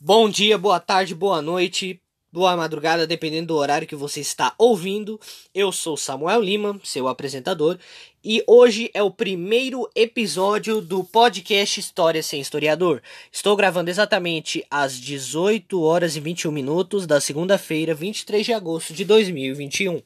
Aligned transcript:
Bom 0.00 0.30
dia, 0.30 0.56
boa 0.56 0.78
tarde, 0.78 1.12
boa 1.12 1.42
noite, 1.42 2.00
boa 2.32 2.56
madrugada, 2.56 3.04
dependendo 3.04 3.48
do 3.48 3.56
horário 3.56 3.86
que 3.86 3.96
você 3.96 4.20
está 4.20 4.54
ouvindo. 4.56 5.18
Eu 5.52 5.72
sou 5.72 5.96
Samuel 5.96 6.40
Lima, 6.40 6.80
seu 6.84 7.08
apresentador, 7.08 7.76
e 8.22 8.40
hoje 8.46 8.92
é 8.94 9.02
o 9.02 9.10
primeiro 9.10 9.90
episódio 9.96 10.80
do 10.80 11.02
podcast 11.02 11.80
História 11.80 12.22
sem 12.22 12.40
Historiador. 12.40 13.02
Estou 13.32 13.56
gravando 13.56 13.90
exatamente 13.90 14.64
às 14.70 15.00
18 15.00 15.82
horas 15.82 16.14
e 16.14 16.20
21 16.20 16.52
minutos 16.52 17.04
da 17.04 17.20
segunda-feira, 17.20 17.92
23 17.92 18.46
de 18.46 18.52
agosto 18.52 18.94
de 18.94 19.04
2021. 19.04 20.00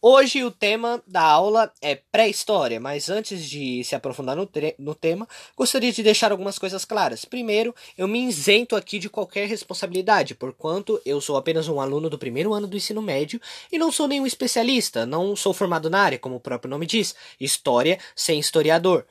Hoje 0.00 0.44
o 0.44 0.50
tema 0.52 1.02
da 1.08 1.22
aula 1.22 1.72
é 1.82 1.96
pré-história, 1.96 2.78
mas 2.78 3.10
antes 3.10 3.44
de 3.44 3.82
se 3.82 3.96
aprofundar 3.96 4.36
no, 4.36 4.48
no, 4.78 4.94
tema, 4.94 5.26
gostaria 5.56 5.90
de 5.90 6.04
deixar 6.04 6.30
algumas 6.30 6.56
coisas 6.56 6.84
claras. 6.84 7.24
Primeiro, 7.24 7.74
eu 7.96 8.06
me 8.06 8.24
isento 8.24 8.76
aqui 8.76 9.00
de 9.00 9.10
qualquer 9.10 9.48
responsabilidade, 9.48 10.36
porquanto 10.36 11.00
eu 11.04 11.20
sou 11.20 11.36
apenas 11.36 11.66
um 11.66 11.80
aluno 11.80 12.08
do 12.08 12.16
primeiro 12.16 12.54
ano 12.54 12.68
do 12.68 12.76
ensino 12.76 13.02
médio 13.02 13.40
e 13.72 13.78
não 13.78 13.90
sou 13.90 14.06
nenhum 14.06 14.24
especialista, 14.24 15.04
não 15.04 15.34
sou 15.34 15.52
formado 15.52 15.90
na 15.90 16.00
área, 16.00 16.18
como 16.18 16.36
o 16.36 16.40
próprio 16.40 16.70
nome 16.70 16.86
diz, 16.86 17.16
história 17.40 17.98
sem 18.14 18.38
historiador. 18.38 19.04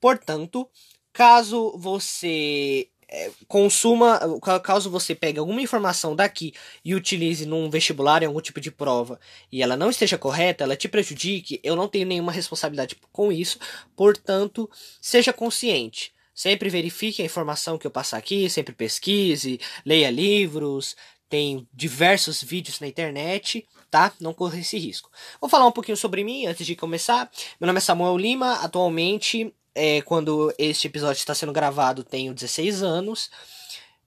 Portanto, 0.00 0.68
caso 1.12 1.76
você 1.76 2.88
é, 3.10 3.30
consuma, 3.46 4.20
caso 4.62 4.90
você 4.90 5.14
pegue 5.14 5.38
alguma 5.38 5.62
informação 5.62 6.14
daqui 6.14 6.52
e 6.84 6.94
utilize 6.94 7.46
num 7.46 7.70
vestibular 7.70 8.22
em 8.22 8.26
algum 8.26 8.40
tipo 8.40 8.60
de 8.60 8.70
prova 8.70 9.18
e 9.50 9.62
ela 9.62 9.76
não 9.76 9.88
esteja 9.88 10.18
correta, 10.18 10.64
ela 10.64 10.76
te 10.76 10.88
prejudique, 10.88 11.60
eu 11.62 11.74
não 11.74 11.88
tenho 11.88 12.06
nenhuma 12.06 12.32
responsabilidade 12.32 12.96
com 13.10 13.32
isso, 13.32 13.58
portanto, 13.96 14.68
seja 15.00 15.32
consciente. 15.32 16.12
Sempre 16.34 16.68
verifique 16.68 17.20
a 17.20 17.24
informação 17.24 17.76
que 17.76 17.86
eu 17.86 17.90
passar 17.90 18.16
aqui, 18.18 18.48
sempre 18.48 18.72
pesquise, 18.72 19.58
leia 19.84 20.08
livros, 20.08 20.94
tem 21.28 21.66
diversos 21.72 22.42
vídeos 22.42 22.78
na 22.78 22.86
internet, 22.86 23.66
tá? 23.90 24.12
Não 24.20 24.32
corra 24.32 24.58
esse 24.58 24.78
risco. 24.78 25.10
Vou 25.40 25.50
falar 25.50 25.66
um 25.66 25.72
pouquinho 25.72 25.96
sobre 25.96 26.22
mim 26.22 26.46
antes 26.46 26.64
de 26.66 26.76
começar. 26.76 27.30
Meu 27.60 27.66
nome 27.66 27.78
é 27.78 27.80
Samuel 27.80 28.16
Lima, 28.16 28.54
atualmente 28.62 29.52
é, 29.74 30.02
quando 30.02 30.52
este 30.58 30.86
episódio 30.86 31.18
está 31.18 31.34
sendo 31.34 31.52
gravado, 31.52 32.04
tenho 32.04 32.34
16 32.34 32.82
anos. 32.82 33.30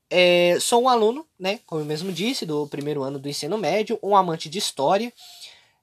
É, 0.10 0.58
sou 0.60 0.84
um 0.84 0.90
aluno, 0.90 1.26
né, 1.40 1.60
como 1.66 1.82
eu 1.82 1.86
mesmo 1.86 2.12
disse, 2.12 2.46
do 2.46 2.68
primeiro 2.68 3.02
ano 3.02 3.18
do 3.18 3.30
ensino 3.30 3.58
médio, 3.58 3.98
um 4.04 4.16
amante 4.16 4.50
de 4.50 4.58
história. 4.58 5.12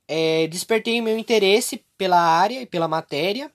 É, 0.07 0.47
despertei 0.49 1.01
meu 1.01 1.19
interesse 1.19 1.85
pela 1.97 2.21
área 2.21 2.61
e 2.61 2.67
pela 2.67 2.87
matéria 2.89 3.51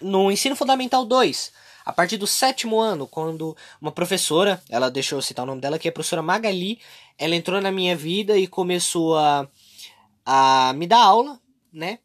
no 0.00 0.30
ensino 0.30 0.56
fundamental 0.56 1.04
2, 1.04 1.52
a 1.84 1.92
partir 1.92 2.16
do 2.16 2.26
sétimo 2.26 2.78
ano, 2.78 3.06
quando 3.06 3.56
uma 3.80 3.92
professora, 3.92 4.62
ela 4.68 4.90
deixou 4.90 5.18
eu 5.18 5.22
citar 5.22 5.44
o 5.44 5.46
nome 5.46 5.60
dela, 5.60 5.78
que 5.78 5.86
é 5.86 5.90
a 5.90 5.92
professora 5.92 6.22
Magali, 6.22 6.80
ela 7.18 7.36
entrou 7.36 7.60
na 7.60 7.70
minha 7.70 7.94
vida 7.94 8.36
e 8.36 8.46
começou 8.46 9.16
a, 9.16 9.48
a 10.24 10.72
me 10.74 10.86
dar 10.86 11.02
aula, 11.02 11.38
né? 11.72 11.98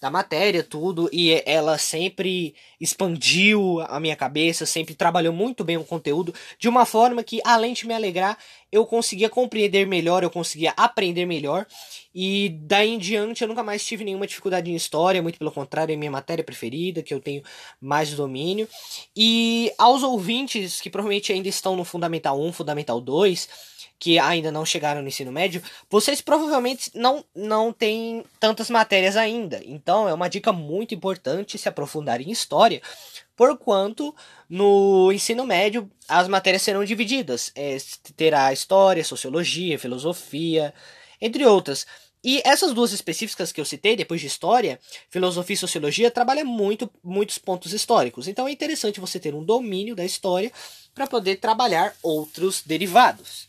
Da 0.00 0.10
matéria, 0.10 0.62
tudo, 0.62 1.08
e 1.12 1.42
ela 1.44 1.76
sempre 1.76 2.54
expandiu 2.80 3.80
a 3.88 3.98
minha 3.98 4.14
cabeça, 4.14 4.64
sempre 4.64 4.94
trabalhou 4.94 5.32
muito 5.32 5.64
bem 5.64 5.76
o 5.76 5.84
conteúdo, 5.84 6.32
de 6.58 6.68
uma 6.68 6.86
forma 6.86 7.22
que, 7.24 7.40
além 7.44 7.72
de 7.72 7.86
me 7.86 7.92
alegrar, 7.92 8.38
eu 8.70 8.86
conseguia 8.86 9.28
compreender 9.28 9.86
melhor, 9.86 10.22
eu 10.22 10.30
conseguia 10.30 10.72
aprender 10.76 11.26
melhor, 11.26 11.66
e 12.14 12.50
daí 12.62 12.90
em 12.90 12.98
diante 12.98 13.42
eu 13.42 13.48
nunca 13.48 13.62
mais 13.62 13.84
tive 13.84 14.04
nenhuma 14.04 14.26
dificuldade 14.26 14.70
em 14.70 14.76
história, 14.76 15.22
muito 15.22 15.38
pelo 15.38 15.50
contrário, 15.50 15.92
é 15.92 15.96
minha 15.96 16.10
matéria 16.10 16.44
preferida, 16.44 17.02
que 17.02 17.12
eu 17.12 17.20
tenho 17.20 17.42
mais 17.80 18.12
domínio. 18.14 18.68
E 19.16 19.72
aos 19.78 20.02
ouvintes 20.02 20.80
que 20.80 20.90
provavelmente 20.90 21.32
ainda 21.32 21.48
estão 21.48 21.74
no 21.74 21.84
Fundamental 21.84 22.40
1, 22.40 22.52
Fundamental 22.52 23.00
2, 23.00 23.48
que 23.98 24.18
ainda 24.18 24.52
não 24.52 24.64
chegaram 24.64 25.02
no 25.02 25.08
ensino 25.08 25.32
médio, 25.32 25.62
vocês 25.90 26.20
provavelmente 26.20 26.90
não, 26.94 27.24
não 27.34 27.72
têm 27.72 28.24
tantas 28.38 28.70
matérias 28.70 29.16
ainda. 29.16 29.60
Então 29.64 30.08
é 30.08 30.14
uma 30.14 30.28
dica 30.28 30.52
muito 30.52 30.94
importante 30.94 31.58
se 31.58 31.68
aprofundar 31.68 32.20
em 32.20 32.30
história, 32.30 32.80
porquanto 33.36 34.14
no 34.48 35.10
ensino 35.12 35.44
médio 35.44 35.90
as 36.08 36.28
matérias 36.28 36.62
serão 36.62 36.84
divididas. 36.84 37.50
É, 37.54 37.76
terá 38.16 38.52
história, 38.52 39.04
sociologia, 39.04 39.78
filosofia, 39.78 40.72
entre 41.20 41.44
outras. 41.44 41.86
E 42.22 42.42
essas 42.44 42.74
duas 42.74 42.92
específicas 42.92 43.52
que 43.52 43.60
eu 43.60 43.64
citei, 43.64 43.94
depois 43.94 44.20
de 44.20 44.26
história, 44.26 44.80
filosofia 45.08 45.54
e 45.54 45.56
sociologia, 45.56 46.10
trabalham 46.10 46.44
muito 46.44 46.90
muitos 47.02 47.38
pontos 47.38 47.72
históricos. 47.72 48.26
Então 48.26 48.48
é 48.48 48.52
interessante 48.52 49.00
você 49.00 49.20
ter 49.20 49.34
um 49.34 49.44
domínio 49.44 49.94
da 49.94 50.04
história 50.04 50.52
para 50.94 51.06
poder 51.06 51.36
trabalhar 51.36 51.94
outros 52.02 52.62
derivados. 52.64 53.48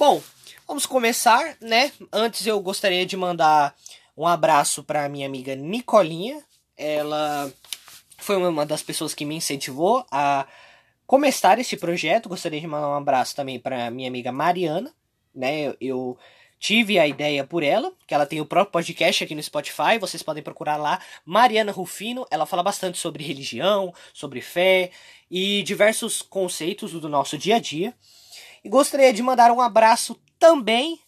Bom, 0.00 0.22
vamos 0.66 0.86
começar, 0.86 1.58
né? 1.60 1.92
Antes 2.10 2.46
eu 2.46 2.58
gostaria 2.58 3.04
de 3.04 3.18
mandar 3.18 3.76
um 4.16 4.26
abraço 4.26 4.82
para 4.82 5.06
minha 5.10 5.26
amiga 5.26 5.54
Nicolinha. 5.54 6.42
Ela 6.74 7.52
foi 8.16 8.38
uma 8.38 8.64
das 8.64 8.82
pessoas 8.82 9.12
que 9.12 9.26
me 9.26 9.34
incentivou 9.34 10.02
a 10.10 10.46
começar 11.06 11.58
esse 11.58 11.76
projeto. 11.76 12.30
Gostaria 12.30 12.58
de 12.58 12.66
mandar 12.66 12.88
um 12.88 12.94
abraço 12.94 13.36
também 13.36 13.60
para 13.60 13.90
minha 13.90 14.08
amiga 14.08 14.32
Mariana, 14.32 14.90
né? 15.34 15.74
Eu 15.78 16.16
tive 16.58 16.98
a 16.98 17.06
ideia 17.06 17.44
por 17.44 17.62
ela, 17.62 17.92
que 18.06 18.14
ela 18.14 18.24
tem 18.24 18.40
o 18.40 18.46
próprio 18.46 18.72
podcast 18.72 19.22
aqui 19.22 19.34
no 19.34 19.42
Spotify, 19.42 19.98
vocês 20.00 20.22
podem 20.22 20.42
procurar 20.42 20.78
lá, 20.78 20.98
Mariana 21.26 21.72
Rufino, 21.72 22.26
ela 22.30 22.46
fala 22.46 22.62
bastante 22.62 22.96
sobre 22.96 23.22
religião, 23.22 23.92
sobre 24.14 24.40
fé 24.40 24.92
e 25.30 25.62
diversos 25.62 26.22
conceitos 26.22 26.92
do 26.92 27.08
nosso 27.08 27.36
dia 27.36 27.56
a 27.56 27.58
dia. 27.58 27.94
E 28.64 28.68
gostaria 28.68 29.12
de 29.12 29.22
mandar 29.22 29.50
um 29.50 29.60
abraço 29.60 30.18
também 30.38 31.00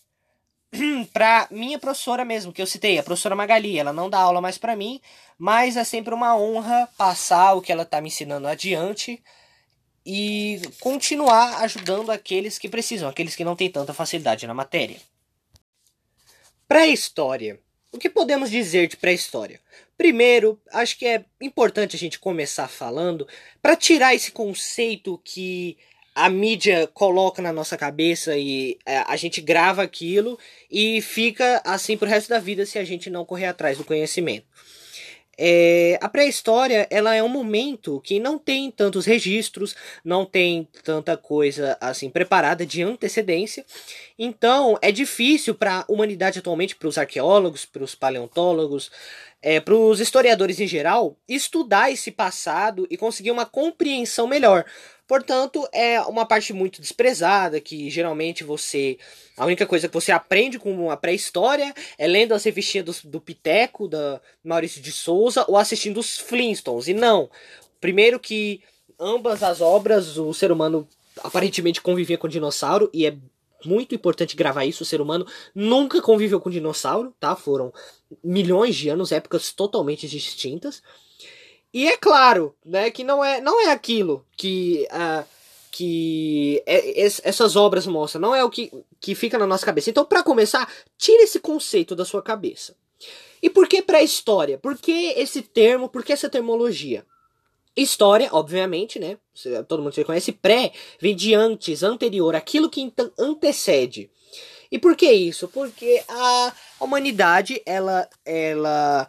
para 1.12 1.46
minha 1.50 1.78
professora 1.78 2.24
mesmo, 2.24 2.52
que 2.52 2.62
eu 2.62 2.66
citei, 2.66 2.98
a 2.98 3.02
professora 3.02 3.36
Magali. 3.36 3.78
Ela 3.78 3.92
não 3.92 4.08
dá 4.08 4.18
aula 4.18 4.40
mais 4.40 4.58
para 4.58 4.76
mim, 4.76 5.00
mas 5.38 5.76
é 5.76 5.84
sempre 5.84 6.14
uma 6.14 6.36
honra 6.36 6.88
passar 6.96 7.54
o 7.54 7.62
que 7.62 7.72
ela 7.72 7.82
está 7.82 8.00
me 8.00 8.08
ensinando 8.08 8.48
adiante 8.48 9.22
e 10.04 10.60
continuar 10.80 11.62
ajudando 11.62 12.10
aqueles 12.10 12.58
que 12.58 12.68
precisam, 12.68 13.08
aqueles 13.08 13.36
que 13.36 13.44
não 13.44 13.54
têm 13.54 13.70
tanta 13.70 13.94
facilidade 13.94 14.46
na 14.46 14.54
matéria. 14.54 14.96
Pré-história. 16.66 17.60
O 17.92 17.98
que 17.98 18.08
podemos 18.08 18.50
dizer 18.50 18.88
de 18.88 18.96
pré-história? 18.96 19.60
Primeiro, 19.96 20.58
acho 20.72 20.98
que 20.98 21.06
é 21.06 21.24
importante 21.40 21.94
a 21.94 21.98
gente 21.98 22.18
começar 22.18 22.66
falando 22.66 23.28
para 23.60 23.76
tirar 23.76 24.14
esse 24.14 24.32
conceito 24.32 25.20
que 25.22 25.76
a 26.14 26.28
mídia 26.28 26.86
coloca 26.92 27.40
na 27.40 27.52
nossa 27.52 27.76
cabeça 27.76 28.36
e 28.36 28.78
é, 28.84 28.98
a 28.98 29.16
gente 29.16 29.40
grava 29.40 29.82
aquilo 29.82 30.38
e 30.70 31.00
fica 31.00 31.62
assim 31.64 31.96
pro 31.96 32.08
resto 32.08 32.28
da 32.28 32.38
vida 32.38 32.66
se 32.66 32.78
a 32.78 32.84
gente 32.84 33.08
não 33.08 33.24
correr 33.24 33.46
atrás 33.46 33.78
do 33.78 33.84
conhecimento. 33.84 34.46
É, 35.38 35.98
a 36.02 36.10
pré-história 36.10 36.86
ela 36.90 37.14
é 37.14 37.22
um 37.22 37.28
momento 37.28 38.00
que 38.04 38.20
não 38.20 38.38
tem 38.38 38.70
tantos 38.70 39.06
registros, 39.06 39.74
não 40.04 40.26
tem 40.26 40.68
tanta 40.84 41.16
coisa 41.16 41.76
assim 41.80 42.10
preparada 42.10 42.66
de 42.66 42.82
antecedência, 42.82 43.64
então 44.18 44.78
é 44.82 44.92
difícil 44.92 45.54
para 45.54 45.80
a 45.80 45.84
humanidade 45.88 46.38
atualmente, 46.38 46.76
para 46.76 46.86
os 46.86 46.98
arqueólogos, 46.98 47.64
para 47.64 47.82
os 47.82 47.94
paleontólogos, 47.94 48.90
é, 49.40 49.58
para 49.58 49.74
os 49.74 50.00
historiadores 50.00 50.60
em 50.60 50.66
geral, 50.66 51.16
estudar 51.26 51.90
esse 51.90 52.10
passado 52.10 52.86
e 52.90 52.96
conseguir 52.96 53.30
uma 53.30 53.46
compreensão 53.46 54.26
melhor. 54.28 54.64
Portanto, 55.06 55.68
é 55.72 56.00
uma 56.02 56.24
parte 56.24 56.52
muito 56.52 56.80
desprezada, 56.80 57.60
que 57.60 57.90
geralmente 57.90 58.44
você. 58.44 58.98
A 59.36 59.44
única 59.44 59.66
coisa 59.66 59.88
que 59.88 59.94
você 59.94 60.12
aprende 60.12 60.58
com 60.58 60.90
a 60.90 60.96
pré-história 60.96 61.74
é 61.98 62.06
lendo 62.06 62.32
as 62.32 62.44
revistinhas 62.44 63.02
do, 63.02 63.10
do 63.10 63.20
Piteco, 63.20 63.88
da 63.88 64.20
Maurício 64.42 64.80
de 64.80 64.92
Souza, 64.92 65.44
ou 65.48 65.56
assistindo 65.56 65.98
os 65.98 66.18
Flintstones. 66.18 66.88
E 66.88 66.94
não. 66.94 67.28
Primeiro 67.80 68.18
que 68.20 68.62
ambas 68.98 69.42
as 69.42 69.60
obras, 69.60 70.16
o 70.16 70.32
ser 70.32 70.52
humano 70.52 70.88
aparentemente 71.22 71.80
convivia 71.80 72.16
com 72.16 72.28
dinossauro, 72.28 72.88
e 72.92 73.04
é 73.06 73.14
muito 73.64 73.94
importante 73.94 74.36
gravar 74.36 74.64
isso, 74.64 74.82
o 74.82 74.86
ser 74.86 75.00
humano 75.00 75.26
nunca 75.54 76.00
conviveu 76.00 76.40
com 76.40 76.50
dinossauro, 76.50 77.14
tá? 77.18 77.36
Foram 77.36 77.72
milhões 78.22 78.74
de 78.76 78.88
anos, 78.88 79.12
épocas 79.12 79.52
totalmente 79.52 80.08
distintas. 80.08 80.82
E 81.72 81.88
é 81.88 81.96
claro, 81.96 82.54
né, 82.64 82.90
que 82.90 83.02
não 83.02 83.24
é, 83.24 83.40
não 83.40 83.66
é 83.66 83.72
aquilo 83.72 84.26
que, 84.42 84.88
uh, 84.90 85.24
que 85.70 86.60
é, 86.66 87.00
essas 87.00 87.54
obras 87.54 87.86
mostram, 87.86 88.20
não 88.20 88.34
é 88.34 88.42
o 88.42 88.50
que, 88.50 88.72
que 89.00 89.14
fica 89.14 89.38
na 89.38 89.46
nossa 89.46 89.64
cabeça. 89.64 89.88
Então, 89.88 90.04
para 90.04 90.20
começar, 90.24 90.68
tire 90.98 91.22
esse 91.22 91.38
conceito 91.38 91.94
da 91.94 92.04
sua 92.04 92.20
cabeça. 92.20 92.74
E 93.40 93.48
por 93.48 93.68
que 93.68 93.80
pré-história? 93.80 94.58
Por 94.58 94.76
que 94.76 95.14
esse 95.16 95.42
termo? 95.42 95.88
Por 95.88 96.04
que 96.04 96.12
essa 96.12 96.28
termologia? 96.28 97.06
História, 97.76 98.28
obviamente, 98.32 98.98
né? 98.98 99.16
Todo 99.68 99.80
mundo 99.80 99.94
se 99.94 100.04
conhece. 100.04 100.32
Pré 100.32 100.72
vem 100.98 101.14
de 101.14 101.34
antes, 101.34 101.84
anterior, 101.84 102.34
aquilo 102.34 102.68
que 102.68 102.80
então 102.80 103.12
antecede. 103.16 104.10
E 104.72 104.78
por 104.78 104.96
que 104.96 105.10
isso? 105.10 105.46
Porque 105.46 106.02
a 106.08 106.52
humanidade 106.80 107.62
ela, 107.64 108.08
ela 108.24 109.08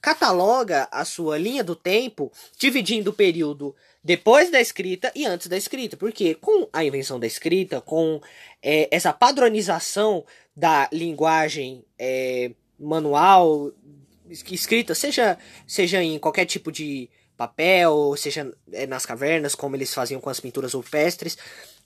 cataloga 0.00 0.88
a 0.92 1.04
sua 1.04 1.36
linha 1.38 1.64
do 1.64 1.74
tempo, 1.74 2.30
dividindo 2.56 3.10
o 3.10 3.14
período 3.14 3.74
depois 4.08 4.50
da 4.50 4.58
escrita 4.58 5.12
e 5.14 5.26
antes 5.26 5.48
da 5.48 5.56
escrita. 5.58 5.94
Porque 5.94 6.34
com 6.34 6.66
a 6.72 6.82
invenção 6.82 7.20
da 7.20 7.26
escrita, 7.26 7.78
com 7.78 8.22
é, 8.62 8.88
essa 8.90 9.12
padronização 9.12 10.24
da 10.56 10.88
linguagem 10.90 11.84
é, 11.98 12.52
manual, 12.80 13.70
escrita, 14.30 14.94
seja, 14.94 15.36
seja 15.66 16.02
em 16.02 16.18
qualquer 16.18 16.46
tipo 16.46 16.72
de 16.72 17.10
papel, 17.36 18.14
seja 18.16 18.50
é, 18.72 18.86
nas 18.86 19.04
cavernas, 19.04 19.54
como 19.54 19.76
eles 19.76 19.92
faziam 19.92 20.22
com 20.22 20.30
as 20.30 20.40
pinturas 20.40 20.72
rupestres, 20.72 21.36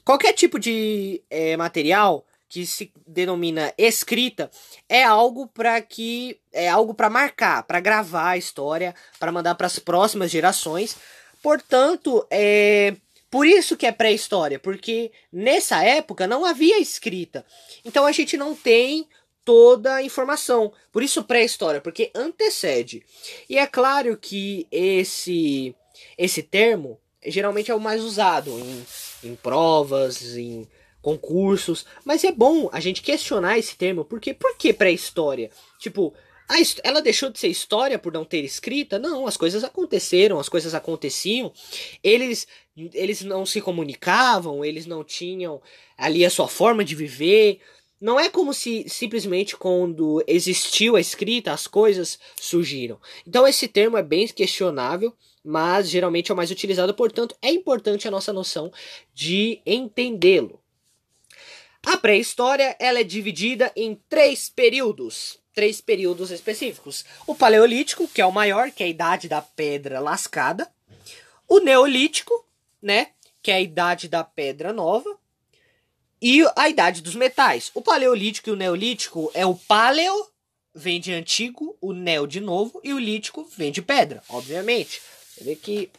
qualquer 0.04 0.32
tipo 0.32 0.60
de 0.60 1.20
é, 1.28 1.56
material 1.56 2.24
que 2.48 2.64
se 2.64 2.92
denomina 3.04 3.74
escrita 3.76 4.48
é 4.88 5.02
algo 5.02 5.48
para 5.48 5.80
que 5.80 6.38
é 6.52 6.68
algo 6.68 6.94
para 6.94 7.10
marcar, 7.10 7.64
para 7.64 7.80
gravar 7.80 8.28
a 8.28 8.36
história, 8.36 8.94
para 9.18 9.32
mandar 9.32 9.56
para 9.56 9.66
as 9.66 9.80
próximas 9.80 10.30
gerações. 10.30 10.96
Portanto, 11.42 12.26
é 12.30 12.94
por 13.30 13.46
isso 13.46 13.76
que 13.76 13.86
é 13.86 13.92
pré-história, 13.92 14.58
porque 14.58 15.10
nessa 15.32 15.82
época 15.82 16.26
não 16.26 16.44
havia 16.44 16.78
escrita. 16.78 17.44
Então 17.84 18.06
a 18.06 18.12
gente 18.12 18.36
não 18.36 18.54
tem 18.54 19.08
toda 19.44 19.94
a 19.94 20.02
informação. 20.02 20.72
Por 20.92 21.02
isso 21.02 21.24
pré-história, 21.24 21.80
porque 21.80 22.10
antecede. 22.14 23.02
E 23.48 23.58
é 23.58 23.66
claro 23.66 24.16
que 24.16 24.66
esse 24.70 25.74
esse 26.16 26.42
termo 26.42 27.00
geralmente 27.24 27.70
é 27.70 27.74
o 27.74 27.80
mais 27.80 28.02
usado 28.02 28.50
em, 28.50 28.86
em 29.24 29.34
provas, 29.34 30.36
em 30.36 30.66
concursos, 31.00 31.84
mas 32.04 32.22
é 32.24 32.30
bom 32.30 32.68
a 32.72 32.80
gente 32.80 33.02
questionar 33.02 33.58
esse 33.58 33.76
termo, 33.76 34.04
porque 34.04 34.32
por 34.32 34.56
que 34.56 34.72
pré-história? 34.72 35.50
Tipo, 35.78 36.14
a, 36.52 36.58
ela 36.84 37.00
deixou 37.00 37.30
de 37.30 37.38
ser 37.38 37.48
história 37.48 37.98
por 37.98 38.12
não 38.12 38.24
ter 38.24 38.44
escrita? 38.44 38.98
Não, 38.98 39.26
as 39.26 39.36
coisas 39.36 39.64
aconteceram, 39.64 40.38
as 40.38 40.48
coisas 40.48 40.74
aconteciam. 40.74 41.52
Eles 42.02 42.46
eles 42.94 43.22
não 43.22 43.44
se 43.44 43.60
comunicavam, 43.60 44.64
eles 44.64 44.86
não 44.86 45.04
tinham 45.04 45.60
ali 45.96 46.24
a 46.24 46.30
sua 46.30 46.48
forma 46.48 46.84
de 46.84 46.94
viver. 46.94 47.60
Não 48.00 48.18
é 48.18 48.28
como 48.28 48.52
se 48.52 48.88
simplesmente 48.88 49.56
quando 49.56 50.22
existiu 50.26 50.96
a 50.96 51.00
escrita 51.00 51.52
as 51.52 51.66
coisas 51.66 52.18
surgiram. 52.40 53.00
Então 53.26 53.46
esse 53.46 53.68
termo 53.68 53.96
é 53.96 54.02
bem 54.02 54.26
questionável, 54.28 55.14
mas 55.44 55.88
geralmente 55.88 56.30
é 56.30 56.34
o 56.34 56.36
mais 56.36 56.50
utilizado, 56.50 56.94
portanto 56.94 57.36
é 57.40 57.50
importante 57.50 58.08
a 58.08 58.10
nossa 58.10 58.32
noção 58.32 58.72
de 59.14 59.60
entendê-lo. 59.64 60.60
A 61.84 61.96
pré-história 61.96 62.76
ela 62.78 63.00
é 63.00 63.04
dividida 63.04 63.72
em 63.74 64.00
três 64.08 64.48
períodos, 64.48 65.41
três 65.54 65.80
períodos 65.80 66.30
específicos. 66.30 67.04
O 67.26 67.34
Paleolítico, 67.34 68.08
que 68.08 68.20
é 68.20 68.26
o 68.26 68.32
maior, 68.32 68.70
que 68.70 68.82
é 68.82 68.86
a 68.86 68.90
idade 68.90 69.28
da 69.28 69.42
pedra 69.42 70.00
lascada. 70.00 70.70
O 71.48 71.58
Neolítico, 71.58 72.32
né, 72.80 73.08
que 73.42 73.50
é 73.50 73.54
a 73.54 73.60
idade 73.60 74.08
da 74.08 74.24
pedra 74.24 74.72
nova. 74.72 75.18
E 76.20 76.44
a 76.56 76.68
idade 76.68 77.02
dos 77.02 77.16
metais. 77.16 77.70
O 77.74 77.82
Paleolítico 77.82 78.48
e 78.48 78.52
o 78.52 78.56
Neolítico 78.56 79.30
é 79.34 79.44
o 79.44 79.56
Paleo, 79.56 80.32
vem 80.74 81.00
de 81.00 81.12
antigo, 81.12 81.76
o 81.80 81.92
Neo 81.92 82.26
de 82.26 82.40
novo, 82.40 82.80
e 82.82 82.92
o 82.92 82.98
Lítico 82.98 83.44
vem 83.56 83.72
de 83.72 83.82
pedra, 83.82 84.22
obviamente. 84.28 85.02
Você 85.28 85.44
vê 85.44 85.56
que. 85.56 85.90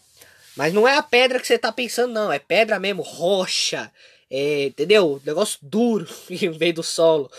Mas 0.56 0.74
não 0.74 0.88
é 0.88 0.96
a 0.96 1.04
pedra 1.04 1.40
que 1.40 1.48
você 1.48 1.56
está 1.56 1.72
pensando, 1.72 2.14
não. 2.14 2.32
É 2.32 2.40
pedra 2.40 2.80
mesmo, 2.80 3.02
rocha. 3.02 3.92
É, 4.30 4.66
entendeu? 4.66 5.22
Negócio 5.26 5.60
duro 5.62 6.08
em 6.30 6.52
vez 6.52 6.74
do 6.74 6.84
solo. 6.84 7.30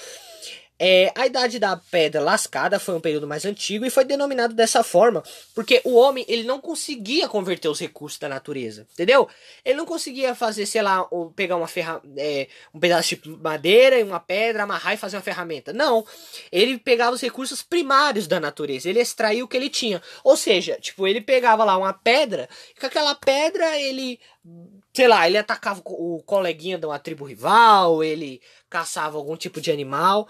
É, 0.87 1.11
a 1.15 1.27
idade 1.27 1.59
da 1.59 1.79
pedra 1.79 2.21
lascada 2.21 2.79
foi 2.79 2.95
um 2.95 3.01
período 3.01 3.27
mais 3.27 3.47
antigo 3.47 3.87
e 3.87 3.91
foi 3.91 4.05
denominado 4.05 4.53
dessa 4.53 4.85
forma 4.85 5.23
porque 5.55 5.81
o 5.83 5.95
homem 5.95 6.27
ele 6.29 6.43
não 6.43 6.61
conseguia 6.61 7.27
converter 7.27 7.69
os 7.69 7.81
recursos 7.81 8.19
da 8.19 8.29
natureza, 8.29 8.87
entendeu? 8.93 9.27
Ele 9.65 9.79
não 9.79 9.87
conseguia 9.87 10.35
fazer, 10.35 10.67
sei 10.67 10.83
lá, 10.83 11.09
pegar 11.35 11.57
uma 11.57 11.67
ferra 11.67 12.03
é, 12.19 12.49
um 12.75 12.79
pedaço 12.79 13.17
de 13.17 13.31
madeira 13.31 13.99
e 13.99 14.03
uma 14.03 14.21
pedra, 14.21 14.65
amarrar 14.65 14.93
e 14.93 14.99
fazer 14.99 15.17
uma 15.17 15.23
ferramenta. 15.23 15.73
Não, 15.73 16.05
ele 16.53 16.77
pegava 16.77 17.17
os 17.17 17.23
recursos 17.23 17.63
primários 17.63 18.27
da 18.27 18.39
natureza, 18.39 18.91
ele 18.91 19.01
extraía 19.01 19.43
o 19.43 19.49
que 19.49 19.57
ele 19.57 19.71
tinha. 19.71 20.03
Ou 20.23 20.37
seja, 20.37 20.77
tipo, 20.79 21.07
ele 21.07 21.23
pegava 21.23 21.65
lá 21.65 21.79
uma 21.79 21.95
pedra 21.95 22.47
e 22.77 22.79
com 22.79 22.85
aquela 22.85 23.15
pedra 23.15 23.81
ele 23.81 24.21
sei 24.95 25.09
lá, 25.09 25.27
ele 25.27 25.37
atacava 25.37 25.83
o 25.85 26.23
coleguinha 26.25 26.79
de 26.79 26.87
uma 26.87 26.99
tribo 27.01 27.25
rival, 27.25 28.03
ele 28.03 28.41
caçava 28.71 29.17
algum 29.19 29.37
tipo 29.37 29.61
de 29.61 29.73
animal, 29.73 30.29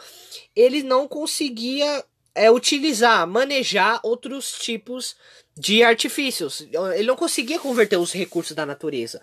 ele 0.56 0.82
não 0.82 1.06
conseguia 1.06 2.02
é, 2.34 2.50
utilizar, 2.50 3.26
manejar 3.26 4.00
outros 4.02 4.52
tipos 4.52 5.16
de 5.54 5.82
artifícios. 5.82 6.66
Ele 6.94 7.06
não 7.06 7.14
conseguia 7.16 7.58
converter 7.58 7.98
os 7.98 8.12
recursos 8.12 8.56
da 8.56 8.64
natureza. 8.64 9.20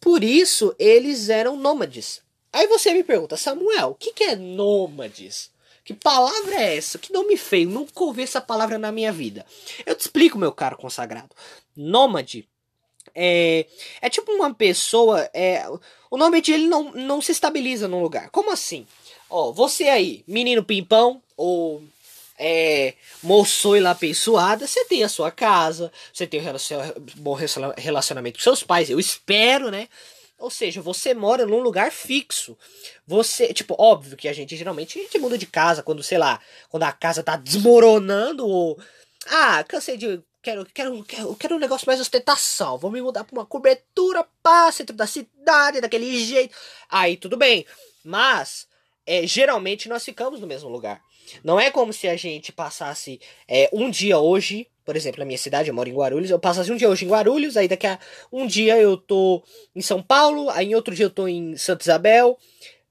Por 0.00 0.22
isso, 0.22 0.74
eles 0.78 1.30
eram 1.30 1.56
nômades. 1.56 2.20
Aí 2.52 2.66
você 2.66 2.92
me 2.92 3.02
pergunta, 3.02 3.36
Samuel, 3.36 3.90
o 3.90 3.94
que, 3.94 4.12
que 4.12 4.24
é 4.24 4.36
nômades? 4.36 5.50
Que 5.84 5.94
palavra 5.94 6.54
é 6.54 6.76
essa? 6.76 6.98
Que 6.98 7.12
nome 7.12 7.36
feio, 7.36 7.68
nunca 7.68 8.02
ouvi 8.02 8.22
essa 8.22 8.40
palavra 8.40 8.78
na 8.78 8.92
minha 8.92 9.12
vida. 9.12 9.46
Eu 9.84 9.94
te 9.94 10.00
explico, 10.00 10.38
meu 10.38 10.52
caro 10.52 10.76
consagrado. 10.76 11.30
Nômade 11.76 12.48
é, 13.16 13.66
é 14.02 14.10
tipo 14.10 14.30
uma 14.30 14.52
pessoa. 14.52 15.28
É, 15.32 15.66
o 16.10 16.18
nome 16.18 16.42
de 16.42 16.52
ele 16.52 16.66
não, 16.66 16.92
não 16.92 17.22
se 17.22 17.32
estabiliza 17.32 17.88
num 17.88 18.02
lugar. 18.02 18.28
Como 18.28 18.52
assim? 18.52 18.86
Ó, 19.30 19.50
você 19.52 19.84
aí, 19.84 20.22
menino 20.28 20.62
pimpão, 20.62 21.22
ou 21.34 21.82
é, 22.38 22.94
abençoada, 23.88 24.66
você 24.66 24.84
tem 24.84 25.02
a 25.02 25.08
sua 25.08 25.30
casa, 25.30 25.90
você 26.12 26.26
tem 26.26 26.40
um 26.40 27.12
bom 27.16 27.36
relacionamento 27.76 28.38
com 28.38 28.42
seus 28.42 28.62
pais, 28.62 28.90
eu 28.90 29.00
espero, 29.00 29.70
né? 29.70 29.88
Ou 30.38 30.50
seja, 30.50 30.82
você 30.82 31.14
mora 31.14 31.46
num 31.46 31.60
lugar 31.60 31.90
fixo. 31.90 32.58
Você, 33.06 33.54
tipo, 33.54 33.74
óbvio 33.78 34.18
que 34.18 34.28
a 34.28 34.34
gente 34.34 34.54
geralmente 34.54 34.98
a 34.98 35.02
gente 35.02 35.18
muda 35.18 35.38
de 35.38 35.46
casa 35.46 35.82
quando, 35.82 36.02
sei 36.02 36.18
lá, 36.18 36.38
quando 36.68 36.82
a 36.82 36.92
casa 36.92 37.22
tá 37.22 37.36
desmoronando 37.36 38.46
ou 38.46 38.78
ah, 39.26 39.64
cansei 39.64 39.96
de 39.96 40.20
quero, 40.46 40.64
quero, 40.72 41.04
quero, 41.04 41.34
quero 41.34 41.56
um 41.56 41.58
negócio 41.58 41.86
mais 41.88 42.00
ostentação. 42.00 42.78
Vou 42.78 42.90
me 42.90 43.02
mudar 43.02 43.24
pra 43.24 43.36
uma 43.36 43.44
cobertura, 43.44 44.24
pá, 44.40 44.70
centro 44.70 44.94
da 44.94 45.06
cidade, 45.06 45.80
daquele 45.80 46.16
jeito. 46.24 46.54
Aí 46.88 47.16
tudo 47.16 47.36
bem. 47.36 47.66
Mas, 48.04 48.68
é, 49.04 49.26
geralmente 49.26 49.88
nós 49.88 50.04
ficamos 50.04 50.40
no 50.40 50.46
mesmo 50.46 50.68
lugar. 50.68 51.02
Não 51.42 51.58
é 51.58 51.68
como 51.68 51.92
se 51.92 52.06
a 52.06 52.14
gente 52.14 52.52
passasse 52.52 53.20
é, 53.48 53.68
um 53.72 53.90
dia 53.90 54.20
hoje, 54.20 54.68
por 54.84 54.94
exemplo, 54.94 55.18
na 55.18 55.24
minha 55.24 55.36
cidade, 55.36 55.68
eu 55.68 55.74
moro 55.74 55.88
em 55.88 55.94
Guarulhos, 55.94 56.30
eu 56.30 56.38
passasse 56.38 56.70
um 56.70 56.76
dia 56.76 56.88
hoje 56.88 57.04
em 57.04 57.08
Guarulhos, 57.08 57.56
aí 57.56 57.66
daqui 57.66 57.88
a 57.88 57.98
um 58.30 58.46
dia 58.46 58.78
eu 58.78 58.96
tô 58.96 59.42
em 59.74 59.82
São 59.82 60.00
Paulo, 60.00 60.48
aí 60.50 60.66
em 60.66 60.76
outro 60.76 60.94
dia 60.94 61.06
eu 61.06 61.10
tô 61.10 61.26
em 61.26 61.56
Santa 61.56 61.82
Isabel. 61.82 62.38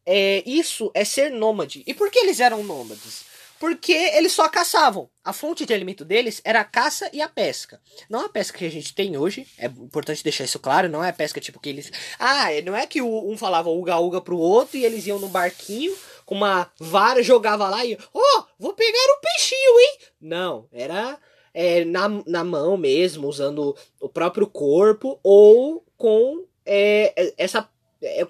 É, 0.06 0.44
isso 0.46 0.92
é 0.94 1.06
ser 1.06 1.32
nômade. 1.32 1.84
E 1.88 1.94
por 1.94 2.12
que 2.12 2.20
eles 2.20 2.42
eram 2.42 2.62
nômades? 2.66 3.24
Porque 3.60 3.94
eles 3.94 4.34
só 4.34 4.48
caçavam. 4.50 5.10
A 5.24 5.34
fonte 5.34 5.66
de 5.66 5.74
alimento 5.74 6.04
deles 6.04 6.42
era 6.44 6.60
a 6.60 6.66
caça 6.66 7.10
e 7.14 7.22
a 7.22 7.30
pesca. 7.30 7.82
Não 8.10 8.26
a 8.26 8.30
pesca 8.30 8.58
que 8.58 8.66
a 8.66 8.72
gente 8.72 8.94
tem 8.94 9.18
hoje, 9.18 9.48
é 9.58 9.66
importante 9.66 10.24
deixar 10.24 10.44
isso 10.44 10.60
claro, 10.60 10.90
não 10.90 11.04
é 11.04 11.10
a 11.10 11.14
pesca 11.14 11.40
tipo 11.40 11.60
que 11.60 11.70
eles. 11.70 11.92
Ah, 12.20 12.48
não 12.64 12.76
é 12.76 12.86
que 12.86 13.02
um 13.02 13.38
falava 13.38 13.70
uga-uga 13.70 14.22
pro 14.22 14.38
outro 14.38 14.78
e 14.78 14.86
eles 14.86 15.08
iam 15.08 15.20
no 15.20 15.30
barquinho 15.30 15.96
com 16.26 16.36
uma 16.36 16.72
vara, 16.80 17.24
jogava 17.24 17.70
lá 17.70 17.86
e. 17.86 17.98
Oh, 18.14 18.44
vou 18.60 18.74
pegar 18.74 19.16
um 19.18 19.22
peixinho, 19.22 19.80
hein? 19.80 19.98
Não, 20.20 20.68
era 20.72 21.18
é, 21.54 21.86
na, 21.86 22.10
na 22.28 22.44
mão 22.44 22.76
mesmo, 22.76 23.28
usando 23.28 23.76
o 24.02 24.10
próprio 24.10 24.46
corpo 24.46 25.20
ou 25.24 25.86
com 25.98 26.46
é, 26.66 27.34
essa 27.38 27.60
é, 27.60 27.75